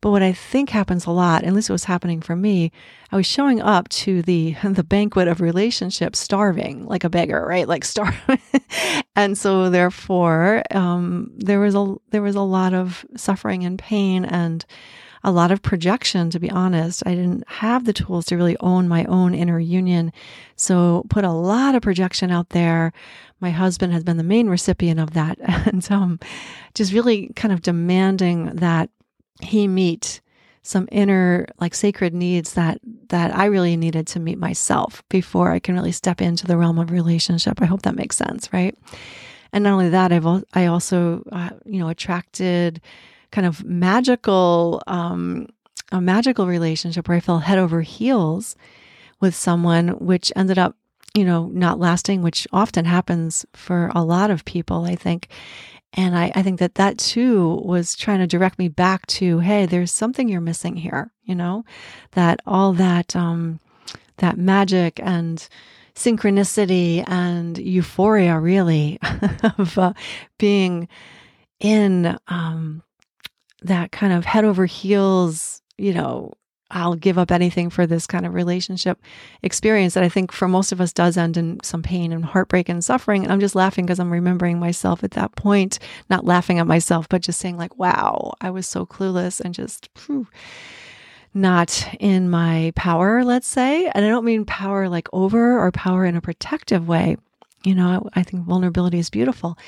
But 0.00 0.10
what 0.10 0.22
I 0.22 0.32
think 0.32 0.70
happens 0.70 1.04
a 1.06 1.10
lot, 1.10 1.44
at 1.44 1.52
least 1.52 1.68
it 1.68 1.72
was 1.72 1.84
happening 1.84 2.20
for 2.20 2.36
me, 2.36 2.70
I 3.10 3.16
was 3.16 3.26
showing 3.26 3.60
up 3.60 3.88
to 3.88 4.22
the 4.22 4.56
the 4.64 4.84
banquet 4.84 5.26
of 5.26 5.40
relationships 5.40 6.18
starving 6.20 6.86
like 6.86 7.04
a 7.04 7.10
beggar, 7.10 7.44
right? 7.44 7.66
Like 7.66 7.84
starving, 7.84 8.40
and 9.16 9.36
so 9.36 9.68
therefore 9.70 10.62
um, 10.70 11.32
there 11.36 11.60
was 11.60 11.74
a 11.74 11.96
there 12.10 12.22
was 12.22 12.36
a 12.36 12.40
lot 12.40 12.72
of 12.72 13.04
suffering 13.16 13.64
and 13.64 13.78
pain 13.78 14.24
and 14.24 14.64
a 15.22 15.30
lot 15.30 15.50
of 15.50 15.62
projection, 15.62 16.30
to 16.30 16.38
be 16.38 16.50
honest. 16.50 17.02
I 17.06 17.14
didn't 17.14 17.48
have 17.48 17.84
the 17.84 17.92
tools 17.92 18.26
to 18.26 18.36
really 18.36 18.56
own 18.60 18.88
my 18.88 19.04
own 19.04 19.34
inner 19.34 19.58
union. 19.58 20.12
So 20.56 21.04
put 21.10 21.24
a 21.24 21.32
lot 21.32 21.74
of 21.74 21.82
projection 21.82 22.30
out 22.30 22.50
there. 22.50 22.92
My 23.40 23.50
husband 23.50 23.92
has 23.92 24.04
been 24.04 24.16
the 24.16 24.24
main 24.24 24.48
recipient 24.48 25.00
of 25.00 25.12
that. 25.12 25.38
And 25.66 26.22
just 26.74 26.92
really 26.92 27.32
kind 27.36 27.52
of 27.52 27.62
demanding 27.62 28.46
that 28.56 28.90
he 29.42 29.68
meet 29.68 30.20
some 30.62 30.88
inner 30.92 31.46
like 31.58 31.74
sacred 31.74 32.12
needs 32.12 32.52
that 32.52 32.78
that 33.08 33.34
I 33.34 33.46
really 33.46 33.76
needed 33.76 34.06
to 34.08 34.20
meet 34.20 34.38
myself 34.38 35.02
before 35.08 35.50
I 35.52 35.58
can 35.58 35.74
really 35.74 35.92
step 35.92 36.20
into 36.20 36.46
the 36.46 36.56
realm 36.56 36.78
of 36.78 36.90
relationship. 36.90 37.62
I 37.62 37.64
hope 37.64 37.82
that 37.82 37.96
makes 37.96 38.16
sense, 38.16 38.52
right? 38.52 38.76
And 39.52 39.64
not 39.64 39.72
only 39.72 39.88
that, 39.88 40.12
I've 40.12 40.26
I 40.52 40.66
also 40.66 41.24
uh, 41.32 41.50
you 41.64 41.78
know 41.78 41.88
attracted 41.88 42.80
kind 43.30 43.46
of 43.46 43.64
magical, 43.64 44.82
um, 44.86 45.48
a 45.92 46.00
magical 46.00 46.46
relationship 46.46 47.08
where 47.08 47.16
I 47.16 47.20
fell 47.20 47.38
head 47.38 47.58
over 47.58 47.82
heels 47.82 48.56
with 49.20 49.34
someone, 49.34 49.88
which 49.88 50.32
ended 50.36 50.58
up, 50.58 50.76
you 51.14 51.24
know, 51.24 51.46
not 51.52 51.78
lasting, 51.78 52.22
which 52.22 52.46
often 52.52 52.84
happens 52.84 53.44
for 53.52 53.90
a 53.94 54.04
lot 54.04 54.30
of 54.30 54.44
people, 54.44 54.84
I 54.84 54.94
think. 54.94 55.28
And 55.94 56.16
I, 56.16 56.30
I 56.34 56.42
think 56.42 56.60
that 56.60 56.76
that 56.76 56.98
too 56.98 57.60
was 57.64 57.96
trying 57.96 58.20
to 58.20 58.26
direct 58.26 58.58
me 58.58 58.68
back 58.68 59.06
to, 59.06 59.40
hey, 59.40 59.66
there's 59.66 59.90
something 59.90 60.28
you're 60.28 60.40
missing 60.40 60.76
here, 60.76 61.12
you 61.24 61.34
know, 61.34 61.64
that 62.12 62.40
all 62.46 62.72
that, 62.74 63.16
um, 63.16 63.58
that 64.18 64.38
magic 64.38 65.00
and 65.02 65.48
synchronicity 65.94 67.04
and 67.08 67.58
euphoria 67.58 68.38
really 68.38 68.98
of 69.58 69.76
uh, 69.76 69.92
being 70.38 70.88
in 71.58 72.16
um, 72.28 72.82
that 73.62 73.92
kind 73.92 74.12
of 74.12 74.24
head 74.24 74.44
over 74.44 74.66
heels, 74.66 75.62
you 75.76 75.94
know, 75.94 76.32
I'll 76.70 76.94
give 76.94 77.18
up 77.18 77.30
anything 77.30 77.68
for 77.68 77.86
this 77.86 78.06
kind 78.06 78.24
of 78.24 78.34
relationship 78.34 79.02
experience 79.42 79.94
that 79.94 80.04
I 80.04 80.08
think 80.08 80.30
for 80.30 80.46
most 80.46 80.70
of 80.70 80.80
us 80.80 80.92
does 80.92 81.16
end 81.16 81.36
in 81.36 81.58
some 81.64 81.82
pain 81.82 82.12
and 82.12 82.24
heartbreak 82.24 82.68
and 82.68 82.84
suffering. 82.84 83.24
And 83.24 83.32
I'm 83.32 83.40
just 83.40 83.56
laughing 83.56 83.86
because 83.86 83.98
I'm 83.98 84.12
remembering 84.12 84.60
myself 84.60 85.02
at 85.02 85.12
that 85.12 85.34
point, 85.34 85.78
not 86.08 86.24
laughing 86.24 86.58
at 86.58 86.66
myself, 86.66 87.08
but 87.08 87.22
just 87.22 87.40
saying, 87.40 87.56
like, 87.56 87.76
wow, 87.76 88.34
I 88.40 88.50
was 88.50 88.68
so 88.68 88.86
clueless 88.86 89.40
and 89.40 89.52
just 89.52 89.88
whew, 90.06 90.28
not 91.34 91.88
in 91.98 92.30
my 92.30 92.72
power, 92.76 93.24
let's 93.24 93.48
say. 93.48 93.88
And 93.88 94.04
I 94.04 94.08
don't 94.08 94.24
mean 94.24 94.44
power 94.44 94.88
like 94.88 95.08
over 95.12 95.58
or 95.58 95.72
power 95.72 96.04
in 96.04 96.16
a 96.16 96.20
protective 96.20 96.86
way. 96.86 97.16
You 97.62 97.74
know, 97.74 98.08
I, 98.14 98.20
I 98.20 98.22
think 98.22 98.44
vulnerability 98.44 98.98
is 98.98 99.10
beautiful. 99.10 99.58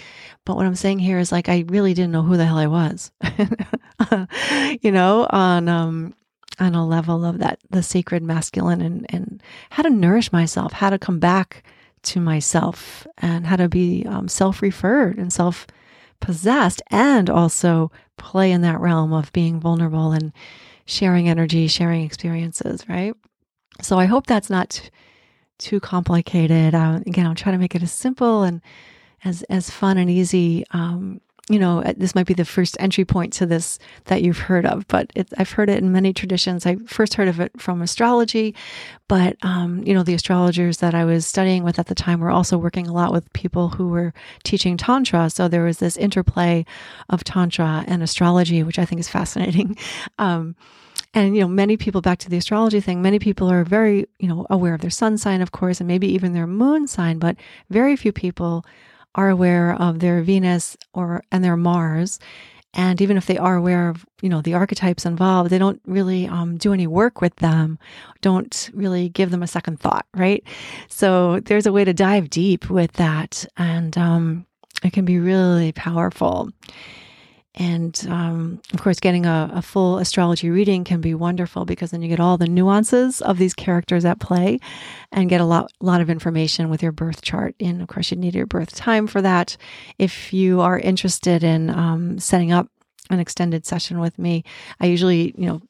But 0.44 0.56
what 0.56 0.66
I'm 0.66 0.74
saying 0.74 0.98
here 0.98 1.18
is 1.18 1.30
like, 1.30 1.48
I 1.48 1.64
really 1.68 1.94
didn't 1.94 2.12
know 2.12 2.22
who 2.22 2.36
the 2.36 2.46
hell 2.46 2.58
I 2.58 2.66
was, 2.66 3.12
you 4.82 4.90
know, 4.90 5.26
on, 5.30 5.68
um, 5.68 6.14
on 6.58 6.74
a 6.74 6.86
level 6.86 7.24
of 7.24 7.38
that, 7.38 7.58
the 7.70 7.82
sacred 7.82 8.22
masculine 8.22 8.80
and, 8.80 9.06
and 9.10 9.42
how 9.70 9.82
to 9.82 9.90
nourish 9.90 10.32
myself, 10.32 10.72
how 10.72 10.90
to 10.90 10.98
come 10.98 11.18
back 11.18 11.64
to 12.02 12.20
myself 12.20 13.06
and 13.18 13.46
how 13.46 13.56
to 13.56 13.68
be 13.68 14.04
um, 14.06 14.28
self 14.28 14.62
referred 14.62 15.18
and 15.18 15.32
self 15.32 15.66
possessed 16.20 16.82
and 16.90 17.28
also 17.28 17.90
play 18.16 18.52
in 18.52 18.62
that 18.62 18.80
realm 18.80 19.12
of 19.12 19.32
being 19.32 19.60
vulnerable 19.60 20.12
and 20.12 20.32
sharing 20.86 21.28
energy, 21.28 21.66
sharing 21.66 22.04
experiences, 22.04 22.88
right? 22.88 23.14
So 23.80 23.98
I 23.98 24.06
hope 24.06 24.26
that's 24.26 24.50
not 24.50 24.90
too 25.62 25.80
complicated. 25.80 26.74
Again, 26.74 27.26
I'm 27.26 27.34
trying 27.34 27.54
to 27.54 27.58
make 27.58 27.74
it 27.74 27.82
as 27.82 27.92
simple 27.92 28.42
and 28.42 28.60
as 29.24 29.42
as 29.44 29.70
fun 29.70 29.98
and 29.98 30.10
easy 30.10 30.64
um, 30.72 31.20
you 31.48 31.58
know, 31.58 31.82
uh, 31.82 31.92
this 31.96 32.14
might 32.14 32.26
be 32.26 32.34
the 32.34 32.44
first 32.44 32.76
entry 32.78 33.04
point 33.04 33.32
to 33.34 33.46
this 33.46 33.78
that 34.04 34.22
you've 34.22 34.38
heard 34.38 34.64
of, 34.64 34.86
but 34.86 35.10
it, 35.16 35.28
I've 35.36 35.50
heard 35.50 35.68
it 35.68 35.78
in 35.78 35.90
many 35.90 36.12
traditions. 36.12 36.64
I 36.64 36.76
first 36.86 37.14
heard 37.14 37.26
of 37.26 37.40
it 37.40 37.50
from 37.60 37.82
astrology, 37.82 38.54
but, 39.08 39.36
um, 39.42 39.82
you 39.84 39.92
know, 39.92 40.04
the 40.04 40.14
astrologers 40.14 40.78
that 40.78 40.94
I 40.94 41.04
was 41.04 41.26
studying 41.26 41.64
with 41.64 41.80
at 41.80 41.86
the 41.86 41.96
time 41.96 42.20
were 42.20 42.30
also 42.30 42.56
working 42.56 42.86
a 42.86 42.92
lot 42.92 43.12
with 43.12 43.32
people 43.32 43.70
who 43.70 43.88
were 43.88 44.14
teaching 44.44 44.76
Tantra. 44.76 45.28
So 45.30 45.48
there 45.48 45.64
was 45.64 45.78
this 45.78 45.96
interplay 45.96 46.64
of 47.10 47.24
Tantra 47.24 47.84
and 47.88 48.02
astrology, 48.02 48.62
which 48.62 48.78
I 48.78 48.84
think 48.84 49.00
is 49.00 49.08
fascinating. 49.08 49.76
Um, 50.18 50.54
and, 51.14 51.34
you 51.34 51.42
know, 51.42 51.48
many 51.48 51.76
people, 51.76 52.00
back 52.00 52.18
to 52.20 52.30
the 52.30 52.38
astrology 52.38 52.80
thing, 52.80 53.02
many 53.02 53.18
people 53.18 53.50
are 53.50 53.64
very, 53.64 54.06
you 54.18 54.28
know, 54.28 54.46
aware 54.48 54.74
of 54.74 54.80
their 54.80 54.90
sun 54.90 55.18
sign, 55.18 55.42
of 55.42 55.52
course, 55.52 55.80
and 55.80 55.88
maybe 55.88 56.08
even 56.08 56.32
their 56.32 56.46
moon 56.46 56.86
sign, 56.86 57.18
but 57.18 57.36
very 57.68 57.96
few 57.96 58.12
people 58.12 58.64
are 59.14 59.28
aware 59.28 59.74
of 59.74 59.98
their 59.98 60.22
Venus 60.22 60.76
or 60.94 61.22
and 61.30 61.44
their 61.44 61.56
Mars. 61.56 62.18
And 62.74 63.02
even 63.02 63.18
if 63.18 63.26
they 63.26 63.36
are 63.36 63.56
aware 63.56 63.90
of, 63.90 64.06
you 64.22 64.30
know, 64.30 64.40
the 64.40 64.54
archetypes 64.54 65.04
involved, 65.04 65.50
they 65.50 65.58
don't 65.58 65.82
really 65.84 66.26
um, 66.26 66.56
do 66.56 66.72
any 66.72 66.86
work 66.86 67.20
with 67.20 67.36
them, 67.36 67.78
don't 68.22 68.70
really 68.72 69.10
give 69.10 69.30
them 69.30 69.42
a 69.42 69.46
second 69.46 69.78
thought, 69.78 70.06
right? 70.14 70.42
So 70.88 71.40
there's 71.40 71.66
a 71.66 71.72
way 71.72 71.84
to 71.84 71.92
dive 71.92 72.30
deep 72.30 72.70
with 72.70 72.92
that. 72.94 73.44
And 73.58 73.98
um, 73.98 74.46
it 74.82 74.94
can 74.94 75.04
be 75.04 75.18
really 75.18 75.72
powerful. 75.72 76.50
And 77.54 78.06
um, 78.08 78.62
of 78.72 78.80
course, 78.80 78.98
getting 78.98 79.26
a, 79.26 79.50
a, 79.52 79.60
full 79.60 79.98
astrology 79.98 80.48
reading 80.48 80.84
can 80.84 81.02
be 81.02 81.14
wonderful 81.14 81.66
because 81.66 81.90
then 81.90 82.00
you 82.00 82.08
get 82.08 82.20
all 82.20 82.38
the 82.38 82.46
nuances 82.46 83.20
of 83.20 83.36
these 83.36 83.52
characters 83.52 84.06
at 84.06 84.20
play 84.20 84.58
and 85.10 85.28
get 85.28 85.42
a 85.42 85.44
lot, 85.44 85.70
lot 85.80 86.00
of 86.00 86.08
information 86.08 86.70
with 86.70 86.82
your 86.82 86.92
birth 86.92 87.20
chart. 87.20 87.54
And 87.60 87.82
of 87.82 87.88
course, 87.88 88.10
you 88.10 88.16
need 88.16 88.34
your 88.34 88.46
birth 88.46 88.74
time 88.74 89.06
for 89.06 89.20
that. 89.20 89.58
If 89.98 90.32
you 90.32 90.62
are 90.62 90.78
interested 90.78 91.44
in 91.44 91.68
um, 91.68 92.18
setting 92.18 92.52
up 92.52 92.68
an 93.10 93.20
extended 93.20 93.66
session 93.66 94.00
with 94.00 94.18
me, 94.18 94.44
I 94.80 94.86
usually, 94.86 95.34
you 95.36 95.46
know, 95.46 95.60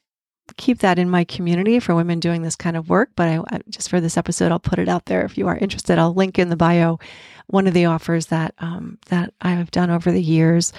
keep 0.55 0.79
that 0.79 0.99
in 0.99 1.09
my 1.09 1.25
community 1.25 1.81
for 1.81 1.95
women 1.95 2.21
doing 2.21 2.43
this 2.43 2.55
kind 2.55 2.77
of 2.77 2.89
work. 2.89 3.09
But 3.17 3.27
I, 3.27 3.39
I, 3.51 3.59
just 3.69 3.89
for 3.89 3.99
this 3.99 4.15
episode, 4.15 4.53
I'll 4.53 4.59
put 4.59 4.79
it 4.79 4.87
out 4.87 5.07
there. 5.07 5.25
If 5.25 5.37
you 5.37 5.49
are 5.49 5.57
interested, 5.57 5.99
I'll 5.99 6.13
link 6.13 6.39
in 6.39 6.47
the 6.47 6.55
bio 6.55 6.99
one 7.47 7.67
of 7.67 7.73
the 7.73 7.85
offers 7.85 8.27
that 8.27 8.53
um, 8.59 8.99
that 9.07 9.33
I've 9.41 9.71
done 9.71 9.89
over 9.89 10.13
the 10.13 10.23
years 10.23 10.71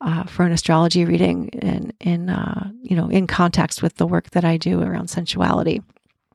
uh, 0.00 0.24
for 0.24 0.44
an 0.44 0.52
astrology 0.52 1.04
reading 1.04 1.48
in 1.48 1.92
in 2.00 2.30
uh, 2.30 2.70
you 2.82 2.96
know 2.96 3.08
in 3.08 3.26
context 3.26 3.82
with 3.82 3.96
the 3.96 4.06
work 4.06 4.30
that 4.30 4.44
I 4.44 4.56
do 4.56 4.82
around 4.82 5.08
sensuality. 5.08 5.82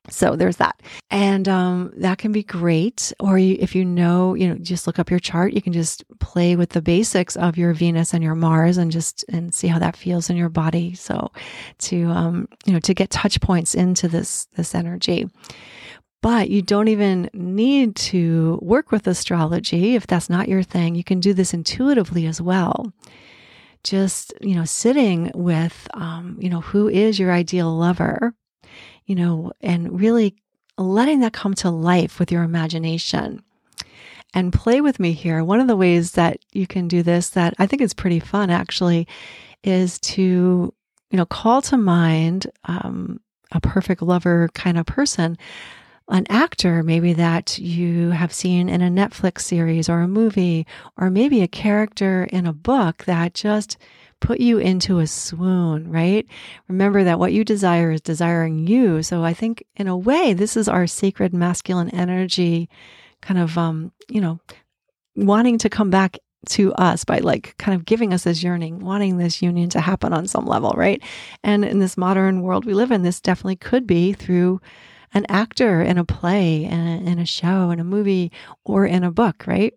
So 0.09 0.35
there's 0.35 0.57
that, 0.57 0.81
and 1.11 1.47
um, 1.47 1.93
that 1.97 2.17
can 2.17 2.31
be 2.31 2.41
great. 2.41 3.13
Or 3.19 3.37
you, 3.37 3.55
if 3.59 3.75
you 3.75 3.85
know, 3.85 4.33
you 4.33 4.49
know, 4.49 4.55
just 4.55 4.87
look 4.87 4.97
up 4.97 5.11
your 5.11 5.19
chart. 5.19 5.53
You 5.53 5.61
can 5.61 5.73
just 5.73 6.03
play 6.19 6.55
with 6.55 6.69
the 6.69 6.81
basics 6.81 7.35
of 7.35 7.55
your 7.55 7.73
Venus 7.73 8.11
and 8.13 8.23
your 8.23 8.33
Mars, 8.33 8.77
and 8.77 8.91
just 8.91 9.23
and 9.29 9.53
see 9.53 9.67
how 9.67 9.77
that 9.77 9.95
feels 9.95 10.29
in 10.29 10.37
your 10.37 10.49
body. 10.49 10.95
So 10.95 11.31
to 11.79 12.05
um, 12.05 12.47
you 12.65 12.73
know 12.73 12.79
to 12.79 12.93
get 12.95 13.11
touch 13.11 13.39
points 13.41 13.75
into 13.75 14.07
this 14.07 14.47
this 14.55 14.73
energy 14.73 15.29
but 16.21 16.51
you 16.51 16.61
don't 16.61 16.87
even 16.87 17.29
need 17.33 17.95
to 17.95 18.59
work 18.61 18.91
with 18.91 19.07
astrology 19.07 19.95
if 19.95 20.05
that's 20.05 20.29
not 20.29 20.47
your 20.47 20.61
thing. 20.61 20.93
You 20.93 21.03
can 21.03 21.19
do 21.19 21.33
this 21.33 21.51
intuitively 21.51 22.27
as 22.27 22.39
well 22.39 22.93
just, 23.83 24.33
you 24.41 24.55
know, 24.55 24.65
sitting 24.65 25.31
with, 25.33 25.87
um, 25.93 26.37
you 26.39 26.49
know, 26.49 26.61
who 26.61 26.87
is 26.87 27.19
your 27.19 27.31
ideal 27.31 27.75
lover, 27.75 28.33
you 29.05 29.15
know, 29.15 29.51
and 29.61 29.99
really 29.99 30.35
letting 30.77 31.19
that 31.21 31.33
come 31.33 31.53
to 31.55 31.69
life 31.69 32.19
with 32.19 32.31
your 32.31 32.43
imagination 32.43 33.43
and 34.33 34.53
play 34.53 34.81
with 34.81 34.99
me 34.99 35.11
here. 35.11 35.43
One 35.43 35.59
of 35.59 35.67
the 35.67 35.75
ways 35.75 36.11
that 36.13 36.37
you 36.51 36.67
can 36.67 36.87
do 36.87 37.03
this 37.03 37.29
that 37.29 37.53
I 37.59 37.67
think 37.67 37.81
is 37.81 37.93
pretty 37.93 38.19
fun 38.19 38.49
actually 38.49 39.07
is 39.63 39.99
to, 39.99 40.21
you 41.11 41.17
know, 41.17 41.25
call 41.25 41.61
to 41.63 41.77
mind 41.77 42.47
um, 42.65 43.19
a 43.51 43.59
perfect 43.59 44.01
lover 44.01 44.49
kind 44.53 44.77
of 44.77 44.85
person 44.85 45.37
an 46.09 46.25
actor 46.29 46.83
maybe 46.83 47.13
that 47.13 47.57
you 47.57 48.09
have 48.09 48.33
seen 48.33 48.67
in 48.69 48.81
a 48.81 48.89
Netflix 48.89 49.41
series 49.41 49.89
or 49.89 50.01
a 50.01 50.07
movie, 50.07 50.65
or 50.97 51.09
maybe 51.09 51.41
a 51.41 51.47
character 51.47 52.23
in 52.25 52.45
a 52.45 52.53
book 52.53 53.05
that 53.05 53.33
just 53.33 53.77
put 54.19 54.39
you 54.39 54.59
into 54.59 54.99
a 54.99 55.07
swoon, 55.07 55.89
right? 55.89 56.27
Remember 56.67 57.03
that 57.03 57.19
what 57.19 57.33
you 57.33 57.43
desire 57.43 57.91
is 57.91 58.01
desiring 58.01 58.67
you. 58.67 59.01
So 59.03 59.23
I 59.23 59.33
think 59.33 59.63
in 59.75 59.87
a 59.87 59.97
way, 59.97 60.33
this 60.33 60.55
is 60.55 60.67
our 60.67 60.85
sacred 60.87 61.33
masculine 61.33 61.89
energy 61.89 62.69
kind 63.21 63.39
of, 63.39 63.57
um, 63.57 63.91
you 64.09 64.21
know, 64.21 64.39
wanting 65.15 65.57
to 65.59 65.69
come 65.69 65.89
back 65.89 66.17
to 66.49 66.73
us 66.73 67.03
by 67.03 67.19
like 67.19 67.55
kind 67.57 67.75
of 67.75 67.85
giving 67.85 68.13
us 68.13 68.23
this 68.23 68.41
yearning, 68.41 68.79
wanting 68.79 69.17
this 69.17 69.41
union 69.41 69.69
to 69.69 69.81
happen 69.81 70.13
on 70.13 70.27
some 70.27 70.45
level, 70.45 70.73
right? 70.75 71.01
And 71.43 71.63
in 71.63 71.79
this 71.79 71.97
modern 71.97 72.41
world 72.41 72.65
we 72.65 72.73
live 72.73 72.91
in, 72.91 73.03
this 73.03 73.21
definitely 73.21 73.57
could 73.57 73.85
be 73.85 74.13
through 74.13 74.59
an 75.13 75.25
actor 75.29 75.81
in 75.81 75.97
a 75.97 76.05
play, 76.05 76.65
in 76.65 76.79
a, 76.79 77.11
in 77.11 77.19
a 77.19 77.25
show, 77.25 77.71
in 77.71 77.79
a 77.79 77.83
movie, 77.83 78.31
or 78.63 78.85
in 78.85 79.03
a 79.03 79.11
book, 79.11 79.45
right? 79.47 79.73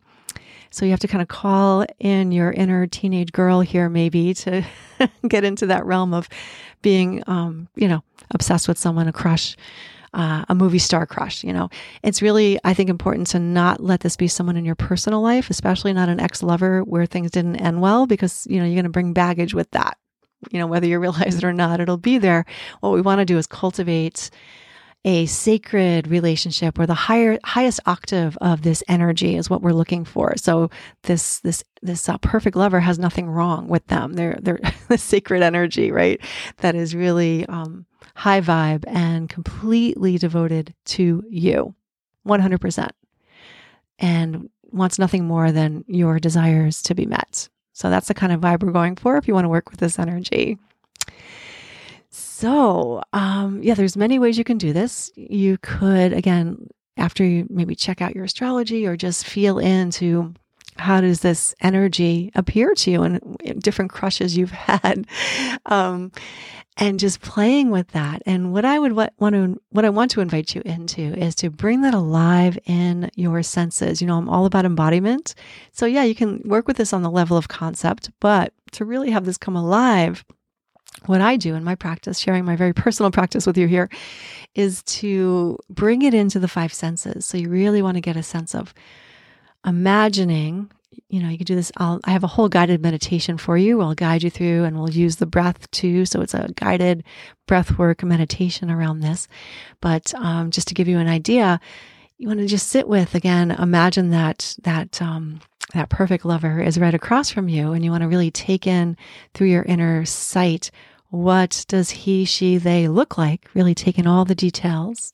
So 0.70 0.84
you 0.84 0.90
have 0.90 1.00
to 1.00 1.08
kind 1.08 1.22
of 1.22 1.28
call 1.28 1.86
in 2.00 2.32
your 2.32 2.50
inner 2.50 2.86
teenage 2.86 3.30
girl 3.32 3.60
here, 3.60 3.88
maybe 3.88 4.34
to 4.44 4.64
get 5.28 5.44
into 5.44 5.66
that 5.66 5.86
realm 5.86 6.12
of 6.12 6.28
being, 6.82 7.22
um, 7.26 7.68
you 7.76 7.88
know, 7.88 8.02
obsessed 8.32 8.68
with 8.68 8.78
someone, 8.78 9.06
a 9.06 9.12
crush, 9.12 9.56
uh, 10.14 10.44
a 10.48 10.54
movie 10.54 10.78
star 10.78 11.06
crush. 11.06 11.44
You 11.44 11.52
know, 11.52 11.70
it's 12.02 12.22
really, 12.22 12.58
I 12.64 12.74
think, 12.74 12.90
important 12.90 13.28
to 13.28 13.38
not 13.38 13.80
let 13.80 14.00
this 14.00 14.16
be 14.16 14.28
someone 14.28 14.56
in 14.56 14.64
your 14.64 14.74
personal 14.74 15.20
life, 15.22 15.48
especially 15.50 15.92
not 15.92 16.08
an 16.08 16.20
ex 16.20 16.42
lover 16.42 16.82
where 16.82 17.06
things 17.06 17.30
didn't 17.30 17.56
end 17.56 17.80
well, 17.80 18.06
because, 18.06 18.46
you 18.50 18.58
know, 18.58 18.64
you're 18.64 18.74
going 18.74 18.84
to 18.84 18.90
bring 18.90 19.12
baggage 19.12 19.54
with 19.54 19.70
that. 19.72 19.96
You 20.50 20.58
know, 20.58 20.66
whether 20.66 20.86
you 20.86 20.98
realize 21.00 21.36
it 21.36 21.44
or 21.44 21.52
not, 21.52 21.80
it'll 21.80 21.96
be 21.96 22.18
there. 22.18 22.44
What 22.80 22.92
we 22.92 23.00
want 23.00 23.20
to 23.20 23.24
do 23.24 23.38
is 23.38 23.46
cultivate 23.46 24.30
a 25.04 25.26
sacred 25.26 26.08
relationship 26.08 26.78
where 26.78 26.86
the 26.86 26.94
higher 26.94 27.38
highest 27.44 27.80
octave 27.84 28.38
of 28.40 28.62
this 28.62 28.82
energy 28.88 29.36
is 29.36 29.50
what 29.50 29.60
we're 29.60 29.72
looking 29.72 30.04
for. 30.04 30.34
So 30.36 30.70
this 31.02 31.40
this 31.40 31.62
this 31.82 32.08
uh, 32.08 32.16
perfect 32.18 32.56
lover 32.56 32.80
has 32.80 32.98
nothing 32.98 33.28
wrong 33.28 33.68
with 33.68 33.86
them. 33.88 34.14
They're 34.14 34.38
they're 34.40 34.60
the 34.88 34.98
sacred 34.98 35.42
energy, 35.42 35.90
right? 35.90 36.20
That 36.58 36.74
is 36.74 36.94
really 36.94 37.46
um, 37.46 37.84
high 38.14 38.40
vibe 38.40 38.84
and 38.86 39.28
completely 39.28 40.16
devoted 40.16 40.74
to 40.86 41.22
you, 41.28 41.74
one 42.22 42.40
hundred 42.40 42.60
percent, 42.60 42.92
and 43.98 44.48
wants 44.72 44.98
nothing 44.98 45.26
more 45.26 45.52
than 45.52 45.84
your 45.86 46.18
desires 46.18 46.82
to 46.82 46.94
be 46.94 47.06
met. 47.06 47.48
So 47.74 47.90
that's 47.90 48.08
the 48.08 48.14
kind 48.14 48.32
of 48.32 48.40
vibe 48.40 48.62
we're 48.62 48.72
going 48.72 48.96
for 48.96 49.16
if 49.16 49.28
you 49.28 49.34
want 49.34 49.44
to 49.44 49.50
work 49.50 49.70
with 49.70 49.80
this 49.80 49.98
energy. 49.98 50.58
So, 52.44 53.02
um, 53.14 53.62
yeah, 53.62 53.72
there's 53.72 53.96
many 53.96 54.18
ways 54.18 54.36
you 54.36 54.44
can 54.44 54.58
do 54.58 54.74
this. 54.74 55.10
You 55.16 55.56
could, 55.62 56.12
again, 56.12 56.68
after 56.98 57.24
you 57.24 57.46
maybe 57.48 57.74
check 57.74 58.02
out 58.02 58.14
your 58.14 58.24
astrology 58.24 58.86
or 58.86 58.98
just 58.98 59.24
feel 59.24 59.58
into 59.58 60.34
how 60.76 61.00
does 61.00 61.20
this 61.20 61.54
energy 61.62 62.30
appear 62.34 62.74
to 62.74 62.90
you 62.90 63.02
and 63.02 63.38
different 63.62 63.92
crushes 63.92 64.36
you've 64.36 64.50
had 64.50 65.06
um, 65.64 66.12
and 66.76 67.00
just 67.00 67.22
playing 67.22 67.70
with 67.70 67.88
that. 67.92 68.20
And 68.26 68.52
what 68.52 68.66
i 68.66 68.78
would 68.78 68.92
want 68.92 69.14
to 69.34 69.58
what 69.70 69.86
i 69.86 69.88
want 69.88 70.10
to 70.10 70.20
invite 70.20 70.54
you 70.54 70.60
into 70.66 71.00
is 71.00 71.34
to 71.36 71.48
bring 71.48 71.80
that 71.80 71.94
alive 71.94 72.58
in 72.66 73.10
your 73.14 73.42
senses. 73.42 74.02
You 74.02 74.06
know 74.06 74.18
i'm 74.18 74.28
all 74.28 74.44
about 74.44 74.66
embodiment. 74.66 75.34
So 75.72 75.86
yeah 75.86 76.02
you 76.02 76.14
can 76.14 76.42
work 76.44 76.68
with 76.68 76.76
this 76.76 76.92
on 76.92 77.00
the 77.00 77.10
level 77.10 77.38
of 77.38 77.48
concept 77.48 78.10
but 78.20 78.52
to 78.72 78.84
really 78.84 79.12
have 79.12 79.24
this 79.24 79.38
come 79.38 79.56
alive 79.56 80.26
what 81.06 81.20
I 81.20 81.36
do 81.36 81.54
in 81.54 81.64
my 81.64 81.74
practice, 81.74 82.18
sharing 82.18 82.44
my 82.44 82.56
very 82.56 82.72
personal 82.72 83.10
practice 83.10 83.46
with 83.46 83.58
you 83.58 83.66
here, 83.66 83.88
is 84.54 84.82
to 84.84 85.58
bring 85.68 86.02
it 86.02 86.14
into 86.14 86.38
the 86.38 86.48
five 86.48 86.72
senses. 86.72 87.26
So 87.26 87.36
you 87.36 87.48
really 87.48 87.82
want 87.82 87.96
to 87.96 88.00
get 88.00 88.16
a 88.16 88.22
sense 88.22 88.54
of 88.54 88.72
imagining. 89.66 90.70
You 91.08 91.22
know, 91.22 91.28
you 91.28 91.38
can 91.38 91.44
do 91.44 91.56
this. 91.56 91.72
I'll, 91.76 92.00
I 92.04 92.12
have 92.12 92.24
a 92.24 92.28
whole 92.28 92.48
guided 92.48 92.80
meditation 92.80 93.36
for 93.36 93.56
you. 93.56 93.80
I'll 93.80 93.94
guide 93.94 94.22
you 94.22 94.30
through 94.30 94.64
and 94.64 94.78
we'll 94.78 94.90
use 94.90 95.16
the 95.16 95.26
breath 95.26 95.70
too. 95.70 96.06
So 96.06 96.20
it's 96.20 96.34
a 96.34 96.48
guided 96.54 97.04
breath 97.46 97.78
work 97.78 98.02
meditation 98.02 98.70
around 98.70 99.00
this. 99.00 99.26
But 99.80 100.14
um, 100.14 100.50
just 100.50 100.68
to 100.68 100.74
give 100.74 100.88
you 100.88 100.98
an 100.98 101.08
idea, 101.08 101.60
you 102.16 102.28
want 102.28 102.40
to 102.40 102.46
just 102.46 102.68
sit 102.68 102.88
with 102.88 103.14
again, 103.14 103.50
imagine 103.50 104.10
that 104.10 104.54
that 104.62 105.02
um, 105.02 105.40
that 105.74 105.90
perfect 105.90 106.24
lover 106.24 106.60
is 106.60 106.78
right 106.78 106.94
across 106.94 107.30
from 107.30 107.48
you, 107.48 107.72
and 107.72 107.84
you 107.84 107.90
want 107.90 108.02
to 108.02 108.08
really 108.08 108.30
take 108.30 108.66
in 108.66 108.96
through 109.34 109.48
your 109.48 109.62
inner 109.62 110.04
sight 110.04 110.70
what 111.14 111.64
does 111.68 111.90
he, 111.90 112.24
she, 112.24 112.56
they 112.56 112.88
look 112.88 113.16
like. 113.16 113.48
Really 113.54 113.74
take 113.74 114.00
in 114.00 114.06
all 114.06 114.24
the 114.24 114.34
details, 114.34 115.12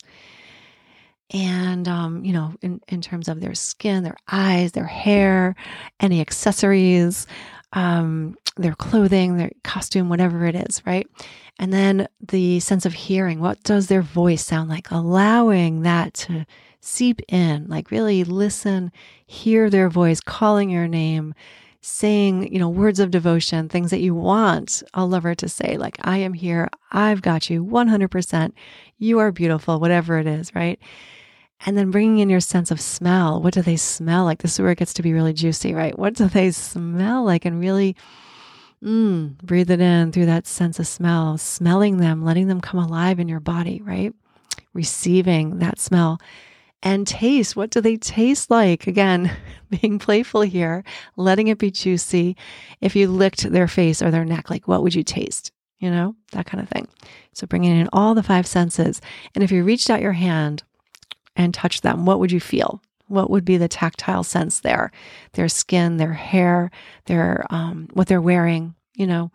and 1.31 1.87
um, 1.87 2.25
you 2.25 2.33
know, 2.33 2.55
in 2.63 2.81
in 2.89 3.03
terms 3.03 3.29
of 3.29 3.41
their 3.41 3.55
skin, 3.55 4.03
their 4.03 4.17
eyes, 4.27 4.73
their 4.73 4.87
hair, 4.87 5.55
any 6.01 6.23
accessories, 6.23 7.27
um, 7.75 8.35
their 8.57 8.75
clothing, 8.75 9.37
their 9.37 9.51
costume, 9.63 10.09
whatever 10.09 10.47
it 10.47 10.55
is, 10.55 10.83
right? 10.87 11.07
And 11.59 11.73
then 11.73 12.09
the 12.27 12.61
sense 12.61 12.87
of 12.87 12.95
hearing. 12.95 13.41
What 13.41 13.63
does 13.63 13.89
their 13.89 14.03
voice 14.03 14.45
sound 14.45 14.71
like? 14.71 14.91
Allowing 14.91 15.83
that 15.83 16.15
to 16.15 16.47
seep 16.81 17.21
in, 17.29 17.67
like 17.69 17.91
really 17.91 18.25
listen, 18.25 18.91
hear 19.27 19.71
their 19.71 19.89
voice 19.89 20.21
calling 20.21 20.71
your 20.71 20.89
name, 20.89 21.35
saying, 21.83 22.53
you 22.53 22.59
know, 22.59 22.69
words 22.69 23.01
of 23.01 23.11
devotion, 23.11 23.69
things 23.69 23.91
that 23.91 24.01
you 24.01 24.15
want 24.15 24.83
a 24.93 25.05
lover 25.05 25.35
to 25.35 25.49
say, 25.49 25.77
like, 25.77 25.97
I 26.03 26.19
am 26.19 26.35
here, 26.35 26.69
I've 26.91 27.23
got 27.23 27.49
you 27.49 27.65
100%, 27.65 28.53
you 28.99 29.19
are 29.19 29.33
beautiful, 29.33 29.81
whatever 29.81 30.19
it 30.19 30.27
is, 30.27 30.55
right? 30.55 30.79
And 31.67 31.77
then 31.77 31.91
bringing 31.91 32.21
in 32.21 32.31
your 32.31 32.41
sense 32.41 32.71
of 32.71 32.81
smell. 32.81 33.43
What 33.43 33.53
do 33.53 33.61
they 33.61 33.77
smell 33.77 34.25
like? 34.25 34.41
This 34.41 34.55
is 34.55 34.61
where 34.61 34.71
it 34.71 34.79
gets 34.79 34.95
to 34.95 35.03
be 35.03 35.13
really 35.13 35.35
juicy, 35.35 35.75
right? 35.75 35.99
What 35.99 36.15
do 36.15 36.27
they 36.27 36.51
smell 36.53 37.23
like? 37.25 37.45
And 37.45 37.61
really 37.61 37.97
mm, 38.83 39.37
breathe 39.43 39.71
it 39.71 39.81
in 39.81 40.13
through 40.13 40.27
that 40.27 40.47
sense 40.47 40.79
of 40.79 40.87
smell, 40.87 41.39
smelling 41.39 41.99
them, 41.99 42.25
letting 42.25 42.49
them 42.49 42.61
come 42.61 42.81
alive 42.81 43.21
in 43.21 43.29
your 43.29 43.41
body, 43.41 43.83
right? 43.85 44.15
Receiving 44.73 45.59
that 45.59 45.79
smell 45.79 46.19
and 46.83 47.07
taste. 47.07 47.57
What 47.57 47.71
do 47.71 47.81
they 47.81 47.97
taste 47.97 48.51
like? 48.51 48.87
Again, 48.87 49.31
being 49.71 49.99
playful 49.99 50.43
here, 50.43 50.85
letting 51.17 51.49
it 51.49 51.59
be 51.59 51.71
juicy. 51.71 52.37
If 52.81 52.97
you 52.97 53.09
licked 53.09 53.51
their 53.51 53.69
face 53.69 54.03
or 54.03 54.11
their 54.11 54.25
neck, 54.25 54.51
like 54.51 54.67
what 54.67 54.83
would 54.83 54.95
you 54.95 55.03
taste? 55.03 55.53
You 55.79 55.91
know, 55.91 56.15
that 56.33 56.47
kind 56.47 56.63
of 56.63 56.69
thing. 56.69 56.89
So 57.33 57.47
bringing 57.47 57.77
in 57.77 57.89
all 57.93 58.15
the 58.15 58.23
five 58.23 58.47
senses. 58.47 59.01
And 59.35 59.43
if 59.43 59.51
you 59.51 59.65
reached 59.65 59.89
out 59.89 60.03
your 60.03 60.13
hand 60.13 60.63
and 61.37 61.55
touched 61.55 61.83
them, 61.83 62.05
what 62.05 62.21
would 62.21 62.33
you 62.33 62.41
feel? 62.41 62.83
What 63.07 63.31
would 63.31 63.45
be 63.45 63.57
the 63.57 63.69
tactile 63.69 64.23
sense 64.23 64.61
there? 64.61 64.93
Their 65.33 65.49
skin, 65.49 65.97
their 65.97 66.13
hair, 66.13 66.71
their 67.07 67.45
um, 67.51 67.89
what 67.93 68.07
they're 68.07 68.21
wearing, 68.21 68.75
you 68.95 69.07
know. 69.07 69.33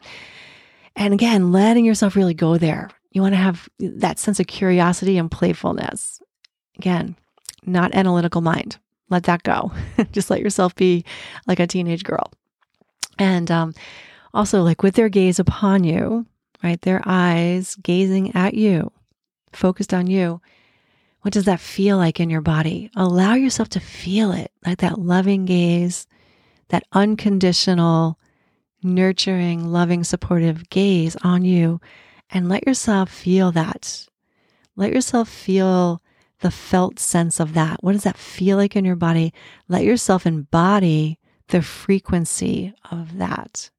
And 0.96 1.14
again, 1.14 1.52
letting 1.52 1.84
yourself 1.84 2.16
really 2.16 2.34
go 2.34 2.58
there. 2.58 2.90
You 3.12 3.22
want 3.22 3.34
to 3.34 3.38
have 3.38 3.68
that 3.80 4.20
sense 4.20 4.40
of 4.40 4.48
curiosity 4.48 5.18
and 5.18 5.30
playfulness. 5.30 6.22
Again, 6.78 7.16
not 7.68 7.94
analytical 7.96 8.42
mind. 8.42 8.78
Let 9.10 9.24
that 9.24 9.44
go. 9.44 9.72
Just 10.12 10.30
let 10.30 10.42
yourself 10.42 10.76
be 10.76 11.06
like 11.48 11.60
a 11.60 11.68
teenage 11.68 12.04
girl. 12.04 12.32
And 13.18 13.50
um, 13.52 13.74
also, 14.34 14.64
like 14.64 14.84
with 14.84 14.96
their 14.96 15.10
gaze 15.10 15.40
upon 15.40 15.84
you, 15.84 16.26
right? 16.64 16.82
Their 16.82 17.02
eyes 17.06 17.76
gazing 17.76 18.36
at 18.36 18.54
you, 18.54 18.92
focused 19.54 19.94
on 19.94 20.08
you. 20.08 20.42
What 21.22 21.34
does 21.34 21.46
that 21.46 21.60
feel 21.60 21.98
like 21.98 22.20
in 22.20 22.30
your 22.30 22.42
body? 22.42 22.92
Allow 22.96 23.34
yourself 23.34 23.70
to 23.70 23.80
feel 23.80 24.32
it, 24.32 24.52
like 24.66 24.80
that 24.80 25.00
loving 25.00 25.46
gaze, 25.46 26.08
that 26.70 26.84
unconditional, 26.92 28.20
nurturing, 28.84 29.66
loving, 29.66 30.04
supportive 30.04 30.70
gaze 30.70 31.16
on 31.24 31.44
you. 31.44 31.82
And 32.30 32.50
let 32.50 32.68
yourself 32.68 33.10
feel 33.10 33.52
that. 33.54 34.08
Let 34.76 34.92
yourself 34.92 35.30
feel 35.30 36.02
the 36.40 36.52
felt 36.52 37.00
sense 37.00 37.40
of 37.40 37.54
that. 37.54 37.84
What 37.84 37.94
does 37.94 38.04
that 38.04 38.18
feel 38.18 38.58
like 38.58 38.76
in 38.76 38.86
your 38.86 38.96
body? 38.96 39.34
Let 39.68 39.84
yourself 39.84 40.26
embody 40.26 41.18
the 41.48 41.62
frequency 41.62 42.74
of 42.92 43.18
that. 43.18 43.70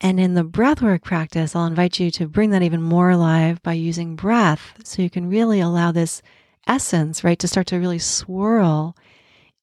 And 0.00 0.20
in 0.20 0.34
the 0.34 0.44
breathwork 0.44 1.02
practice, 1.02 1.54
I'll 1.54 1.66
invite 1.66 1.98
you 1.98 2.10
to 2.12 2.28
bring 2.28 2.50
that 2.50 2.62
even 2.62 2.82
more 2.82 3.10
alive 3.10 3.62
by 3.62 3.72
using 3.74 4.16
breath 4.16 4.74
so 4.84 5.02
you 5.02 5.10
can 5.10 5.28
really 5.28 5.60
allow 5.60 5.92
this 5.92 6.20
essence, 6.66 7.24
right, 7.24 7.38
to 7.38 7.48
start 7.48 7.66
to 7.68 7.78
really 7.78 7.98
swirl 7.98 8.96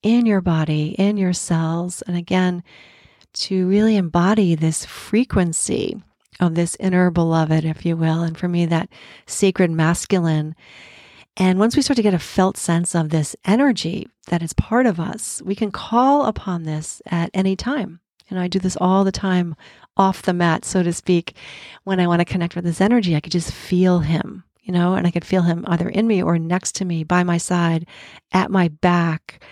in 0.02 0.26
your 0.26 0.42
body, 0.42 0.96
in 0.98 1.18
your 1.18 1.34
cells. 1.34 2.02
And 2.04 2.18
again, 2.18 2.64
to 3.34 3.68
really 3.68 3.96
embody 3.96 4.56
this 4.56 4.86
frequency 4.86 6.02
of 6.40 6.56
this 6.56 6.76
inner 6.80 7.12
beloved, 7.12 7.64
if 7.66 7.86
you 7.86 7.96
will. 7.96 8.24
And 8.24 8.38
for 8.38 8.48
me, 8.48 8.66
that 8.66 8.90
sacred 9.26 9.70
masculine 9.70 10.56
and 11.38 11.60
once 11.60 11.76
we 11.76 11.82
start 11.82 11.96
to 11.96 12.04
get 12.04 12.14
a 12.14 12.20
felt 12.20 12.58
sense 12.58 12.94
of 12.94 13.10
this 13.10 13.36
energy 13.46 14.08
that 14.28 14.42
is 14.42 14.54
part 14.54 14.86
of 14.86 15.00
us, 15.00 15.42
we 15.46 15.56
can 15.56 15.72
call 15.72 16.26
upon 16.26 16.64
this 16.64 17.02
at 17.06 17.30
any 17.34 17.56
time. 17.56 18.00
And 18.30 18.40
I 18.40 18.48
do 18.48 18.60
this 18.60 18.78
all 18.80 19.04
the 19.04 19.12
time 19.12 19.56
off 19.98 20.22
the 20.22 20.34
mat, 20.34 20.66
so 20.66 20.84
to 20.84 20.94
speak. 20.94 21.36
When 21.84 22.00
I 22.00 22.08
want 22.08 22.20
to 22.20 22.26
connect 22.26 22.56
with 22.56 22.64
this 22.64 22.82
energy, 22.82 23.16
I 23.16 23.20
could 23.20 23.32
just 23.32 23.52
feel 23.52 24.00
him, 24.00 24.44
you 24.62 24.74
know, 24.74 24.94
and 24.94 25.06
I 25.06 25.12
could 25.12 25.26
feel 25.26 25.42
him 25.42 25.66
either 25.68 25.90
in 25.90 26.08
me 26.08 26.24
or 26.24 26.40
next 26.40 26.76
to 26.76 26.86
me, 26.86 27.04
by 27.04 27.24
my 27.24 27.38
side, 27.38 27.88
at 28.32 28.52
my 28.52 28.70
back, 28.70 29.44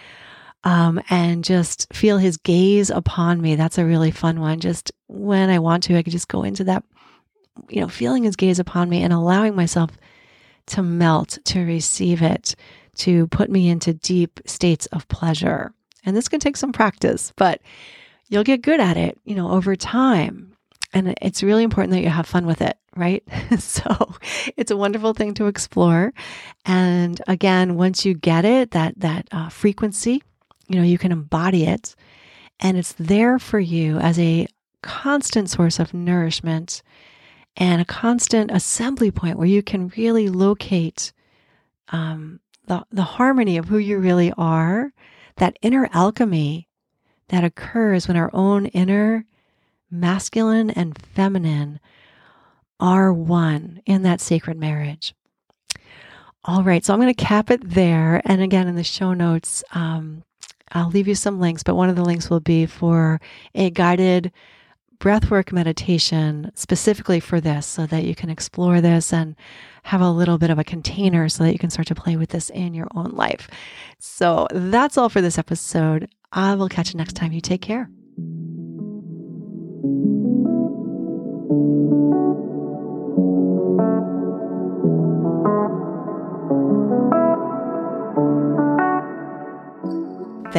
um, 0.64 1.02
and 1.10 1.44
just 1.44 1.94
feel 1.94 2.18
his 2.18 2.38
gaze 2.38 2.90
upon 2.90 3.42
me. 3.42 3.56
That's 3.56 3.78
a 3.78 3.86
really 3.86 4.12
fun 4.12 4.40
one. 4.40 4.60
Just 4.60 4.92
when 5.08 5.50
I 5.50 5.60
want 5.60 5.84
to, 5.84 5.98
I 5.98 6.04
could 6.04 6.14
just 6.14 6.28
go 6.28 6.44
into 6.44 6.64
that, 6.66 6.84
you 7.70 7.82
know, 7.82 7.88
feeling 7.90 8.24
his 8.24 8.36
gaze 8.36 8.60
upon 8.60 8.90
me 8.90 9.04
and 9.04 9.12
allowing 9.12 9.56
myself 9.56 9.92
to 10.70 10.84
melt, 10.84 11.38
to 11.46 11.62
receive 11.66 12.22
it, 12.22 12.56
to 12.96 13.28
put 13.28 13.50
me 13.50 13.70
into 13.70 13.94
deep 13.94 14.40
states 14.46 14.86
of 14.88 15.08
pleasure. 15.08 15.74
And 16.06 16.16
this 16.16 16.30
can 16.30 16.40
take 16.40 16.58
some 16.58 16.72
practice, 16.72 17.34
but 17.36 17.62
you'll 18.30 18.44
get 18.44 18.62
good 18.62 18.80
at 18.80 18.98
it, 18.98 19.18
you 19.26 19.36
know, 19.36 19.52
over 19.52 19.76
time. 19.76 20.54
And 20.94 21.14
it's 21.22 21.44
really 21.44 21.64
important 21.64 21.92
that 21.94 22.02
you 22.02 22.10
have 22.10 22.26
fun 22.26 22.46
with 22.46 22.62
it, 22.62 22.78
right? 22.96 23.24
so 23.60 24.16
it's 24.58 24.72
a 24.72 24.78
wonderful 24.78 25.14
thing 25.14 25.34
to 25.36 25.48
explore. 25.48 26.14
And 26.66 27.22
again, 27.28 27.76
once 27.76 28.06
you 28.06 28.14
get 28.14 28.46
it, 28.46 28.72
that 28.72 29.00
that 29.00 29.28
uh, 29.32 29.50
frequency, 29.50 30.24
you 30.68 30.76
know, 30.78 30.84
you 30.84 30.98
can 30.98 31.12
embody 31.12 31.66
it, 31.66 31.96
and 32.60 32.78
it's 32.78 32.94
there 32.94 33.38
for 33.38 33.60
you 33.60 33.98
as 34.00 34.18
a 34.20 34.48
constant 34.82 35.50
source 35.50 35.80
of 35.80 35.94
nourishment 35.94 36.82
and 37.56 37.82
a 37.82 37.86
constant 37.86 38.52
assembly 38.52 39.12
point 39.12 39.38
where 39.38 39.48
you 39.48 39.62
can 39.62 39.92
really 39.98 40.30
locate 40.30 41.12
um, 41.90 42.40
the, 42.68 42.86
the 42.92 43.04
harmony 43.04 43.58
of 43.58 43.66
who 43.66 43.78
you 43.78 43.98
really 43.98 44.32
are, 44.38 44.94
that 45.38 45.58
inner 45.62 45.90
alchemy 45.92 46.68
that 47.30 47.44
occurs 47.44 48.08
when 48.08 48.18
our 48.18 48.30
own 48.34 48.68
inner 48.68 49.26
masculine 49.92 50.70
and 50.70 51.00
feminine 51.02 51.80
are 52.80 53.12
one 53.12 53.82
in 53.86 54.04
that 54.04 54.22
sacred 54.22 54.58
marriage. 54.58 55.14
All 56.46 56.64
right, 56.64 56.86
so 56.86 56.94
I'm 56.94 57.02
going 57.02 57.14
to 57.14 57.26
cap 57.26 57.52
it 57.52 57.68
there. 57.68 58.22
And 58.26 58.42
again, 58.42 58.68
in 58.68 58.76
the 58.76 58.84
show 58.84 59.14
notes, 59.14 59.64
um, 59.74 60.24
I'll 60.72 60.90
leave 60.90 61.08
you 61.08 61.16
some 61.16 61.40
links, 61.40 61.64
but 61.64 61.76
one 61.76 61.90
of 61.90 61.96
the 61.96 62.06
links 62.06 62.30
will 62.30 62.40
be 62.40 62.66
for 62.66 63.20
a 63.56 63.70
guided 63.70 64.32
breathwork 65.00 65.52
meditation 65.52 66.52
specifically 66.56 67.20
for 67.20 67.40
this 67.40 67.66
so 67.66 67.86
that 67.86 68.04
you 68.04 68.16
can 68.16 68.30
explore 68.30 68.82
this 68.82 69.14
and 69.14 69.36
have 69.84 70.02
a 70.02 70.12
little 70.12 70.38
bit 70.38 70.50
of 70.50 70.60
a 70.60 70.64
container 70.64 71.30
so 71.30 71.44
that 71.44 71.54
you 71.54 71.60
can 71.60 71.70
start 71.70 71.88
to 71.88 71.96
play 71.96 72.16
with 72.16 72.30
this 72.30 72.50
in 72.50 72.74
your 72.74 72.88
own 72.96 73.12
life. 73.12 73.50
So 73.98 74.48
that's 74.52 74.98
all 74.98 75.10
for 75.10 75.22
this 75.22 75.38
episode. 75.38 76.10
I 76.32 76.56
will 76.56 76.70
catch 76.70 76.94
you 76.94 76.98
next 76.98 77.14
time. 77.14 77.32
You 77.32 77.42
take 77.42 77.62
care. 77.62 77.90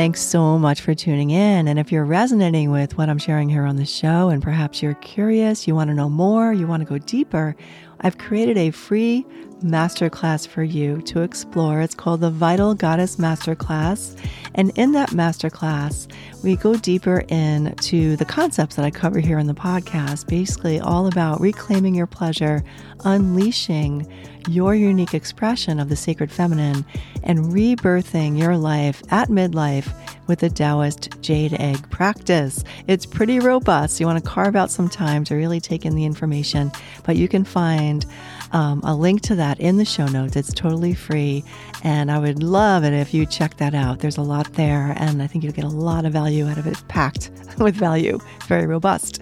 Thanks 0.01 0.23
so 0.23 0.59
much 0.59 0.81
for 0.81 0.95
tuning 0.95 1.29
in. 1.29 1.69
And 1.69 1.79
if 1.79 1.93
you're 1.93 2.07
resonating 2.07 2.71
with 2.71 2.97
what 2.97 3.11
I'm 3.11 3.19
sharing 3.19 3.51
here 3.51 3.67
on 3.67 3.77
the 3.77 3.85
show, 3.85 4.31
and 4.31 4.43
perhaps 4.43 4.83
you're 4.83 4.95
curious, 4.95 5.69
you 5.69 5.75
want 5.75 5.89
to 5.89 5.95
know 5.95 6.09
more, 6.09 6.55
you 6.55 6.67
want 6.67 6.81
to 6.81 6.87
go 6.87 6.97
deeper, 6.97 7.55
I've 8.03 8.19
created 8.19 8.57
a 8.57 8.71
free 8.71 9.27
masterclass 9.63 10.49
for 10.49 10.63
you 10.63 11.03
to 11.03 11.21
explore. 11.21 11.81
It's 11.81 11.95
called 11.95 12.21
the 12.23 12.31
Vital 12.31 12.75
Goddess 12.75 13.17
Masterclass. 13.17 14.19
And 14.55 14.77
in 14.77 14.93
that 14.93 15.11
masterclass, 15.11 16.11
we 16.43 16.57
go 16.57 16.77
deeper 16.77 17.25
into 17.29 18.17
the 18.17 18.25
concepts 18.25 18.77
that 18.77 18.85
I 18.85 18.91
cover 18.91 19.21
here 19.21 19.39
in 19.39 19.47
the 19.47 19.55
podcast, 19.55 20.27
basically 20.27 20.81
all 20.81 21.07
about 21.07 21.41
reclaiming 21.41 21.95
your 21.95 22.07
pleasure, 22.07 22.65
unleashing 23.05 24.11
your 24.49 24.75
unique 24.75 25.13
expression 25.13 25.79
of 25.79 25.91
the 25.91 25.97
sacred 25.97 26.33
feminine, 26.33 26.85
and 27.23 27.53
rebirthing 27.53 28.39
your 28.39 28.57
life 28.57 29.03
at 29.11 29.29
midlife 29.29 29.93
with 30.31 30.39
the 30.39 30.49
Taoist 30.49 31.21
jade 31.23 31.55
egg 31.55 31.91
practice. 31.91 32.63
It's 32.87 33.05
pretty 33.05 33.41
robust. 33.41 33.99
You 33.99 34.07
want 34.07 34.23
to 34.23 34.31
carve 34.31 34.55
out 34.55 34.71
some 34.71 34.89
time 34.89 35.25
to 35.25 35.35
really 35.35 35.61
take 35.61 35.85
in 35.85 35.97
the 35.97 36.05
information, 36.05 36.71
but 37.03 37.17
you 37.17 37.27
can 37.27 37.43
find 37.43 38.07
um, 38.53 38.81
a 38.85 38.95
link 38.95 39.23
to 39.23 39.35
that 39.35 39.59
in 39.59 39.77
the 39.77 39.85
show 39.85 40.07
notes. 40.07 40.37
It's 40.37 40.55
totally 40.55 40.95
free. 40.95 41.43
And 41.83 42.13
I 42.13 42.21
would 42.21 42.45
love 42.45 42.85
it 42.85 42.93
if 42.93 43.13
you 43.13 43.27
check 43.27 43.57
that 43.57 43.75
out. 43.75 43.99
There's 43.99 44.19
a 44.19 44.23
lot 44.23 44.53
there, 44.53 44.95
and 44.99 45.21
I 45.21 45.27
think 45.27 45.43
you'll 45.43 45.53
get 45.53 45.65
a 45.65 45.69
lot 45.69 46.05
of 46.05 46.13
value 46.13 46.47
out 46.47 46.59
of 46.59 46.67
it, 46.69 46.81
packed 46.87 47.33
with 47.59 47.75
value, 47.75 48.21
very 48.47 48.67
robust. 48.67 49.19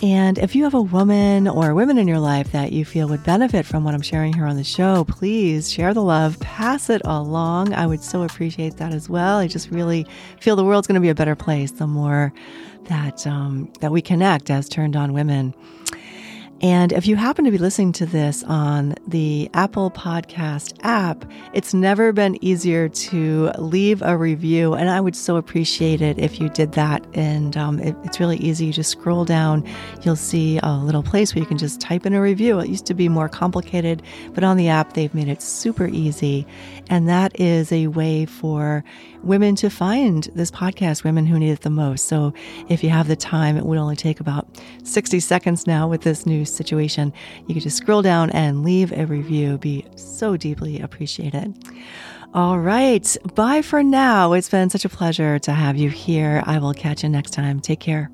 And 0.00 0.38
if 0.38 0.54
you 0.54 0.62
have 0.62 0.74
a 0.74 0.80
woman 0.80 1.48
or 1.48 1.74
women 1.74 1.98
in 1.98 2.06
your 2.06 2.20
life 2.20 2.52
that 2.52 2.70
you 2.70 2.84
feel 2.84 3.08
would 3.08 3.24
benefit 3.24 3.66
from 3.66 3.82
what 3.82 3.94
I'm 3.94 4.02
sharing 4.02 4.32
here 4.32 4.46
on 4.46 4.56
the 4.56 4.62
show, 4.62 5.04
please 5.04 5.72
share 5.72 5.92
the 5.92 6.02
love, 6.02 6.38
pass 6.38 6.88
it 6.88 7.02
along. 7.04 7.74
I 7.74 7.84
would 7.84 8.02
so 8.04 8.22
appreciate 8.22 8.76
that 8.76 8.94
as 8.94 9.08
well. 9.08 9.38
I 9.38 9.48
just 9.48 9.70
really 9.70 10.06
feel 10.40 10.54
the 10.54 10.64
world's 10.64 10.86
going 10.86 10.94
to 10.94 11.00
be 11.00 11.08
a 11.08 11.16
better 11.16 11.34
place 11.34 11.72
the 11.72 11.88
more 11.88 12.32
that 12.84 13.26
um, 13.26 13.72
that 13.80 13.90
we 13.90 14.00
connect 14.00 14.50
as 14.50 14.68
turned 14.68 14.94
on 14.94 15.12
women. 15.14 15.52
And 16.60 16.92
if 16.92 17.06
you 17.06 17.14
happen 17.14 17.44
to 17.44 17.52
be 17.52 17.58
listening 17.58 17.92
to 17.92 18.06
this 18.06 18.42
on 18.44 18.96
the 19.06 19.48
Apple 19.54 19.92
Podcast 19.92 20.76
app, 20.82 21.24
it's 21.52 21.72
never 21.72 22.12
been 22.12 22.42
easier 22.44 22.88
to 22.88 23.50
leave 23.58 24.02
a 24.02 24.16
review. 24.16 24.74
And 24.74 24.90
I 24.90 25.00
would 25.00 25.14
so 25.14 25.36
appreciate 25.36 26.02
it 26.02 26.18
if 26.18 26.40
you 26.40 26.48
did 26.48 26.72
that. 26.72 27.06
And 27.14 27.56
um, 27.56 27.78
it, 27.78 27.94
it's 28.02 28.18
really 28.18 28.38
easy. 28.38 28.66
You 28.66 28.72
just 28.72 28.90
scroll 28.90 29.24
down, 29.24 29.64
you'll 30.02 30.16
see 30.16 30.58
a 30.64 30.72
little 30.72 31.04
place 31.04 31.32
where 31.32 31.40
you 31.40 31.46
can 31.46 31.58
just 31.58 31.80
type 31.80 32.04
in 32.04 32.12
a 32.12 32.20
review. 32.20 32.58
It 32.58 32.68
used 32.68 32.86
to 32.86 32.94
be 32.94 33.08
more 33.08 33.28
complicated, 33.28 34.02
but 34.34 34.42
on 34.42 34.56
the 34.56 34.68
app, 34.68 34.94
they've 34.94 35.14
made 35.14 35.28
it 35.28 35.40
super 35.40 35.86
easy. 35.86 36.44
And 36.90 37.08
that 37.08 37.38
is 37.40 37.70
a 37.70 37.86
way 37.86 38.26
for 38.26 38.82
women 39.22 39.54
to 39.56 39.70
find 39.70 40.24
this 40.34 40.50
podcast, 40.50 41.04
women 41.04 41.26
who 41.26 41.38
need 41.38 41.50
it 41.50 41.60
the 41.60 41.70
most. 41.70 42.06
So 42.06 42.32
if 42.68 42.82
you 42.82 42.90
have 42.90 43.06
the 43.06 43.16
time, 43.16 43.56
it 43.56 43.64
would 43.64 43.78
only 43.78 43.96
take 43.96 44.18
about 44.18 44.48
60 44.88 45.20
seconds 45.20 45.66
now 45.66 45.86
with 45.88 46.02
this 46.02 46.26
new 46.26 46.44
situation. 46.44 47.12
You 47.46 47.54
can 47.54 47.62
just 47.62 47.76
scroll 47.76 48.02
down 48.02 48.30
and 48.30 48.64
leave 48.64 48.92
a 48.92 49.06
review. 49.06 49.58
Be 49.58 49.86
so 49.96 50.36
deeply 50.36 50.80
appreciated. 50.80 51.54
All 52.34 52.58
right. 52.58 53.16
Bye 53.34 53.62
for 53.62 53.82
now. 53.82 54.32
It's 54.34 54.50
been 54.50 54.70
such 54.70 54.84
a 54.84 54.88
pleasure 54.88 55.38
to 55.40 55.52
have 55.52 55.76
you 55.76 55.88
here. 55.88 56.42
I 56.46 56.58
will 56.58 56.74
catch 56.74 57.02
you 57.02 57.08
next 57.08 57.30
time. 57.30 57.60
Take 57.60 57.80
care. 57.80 58.10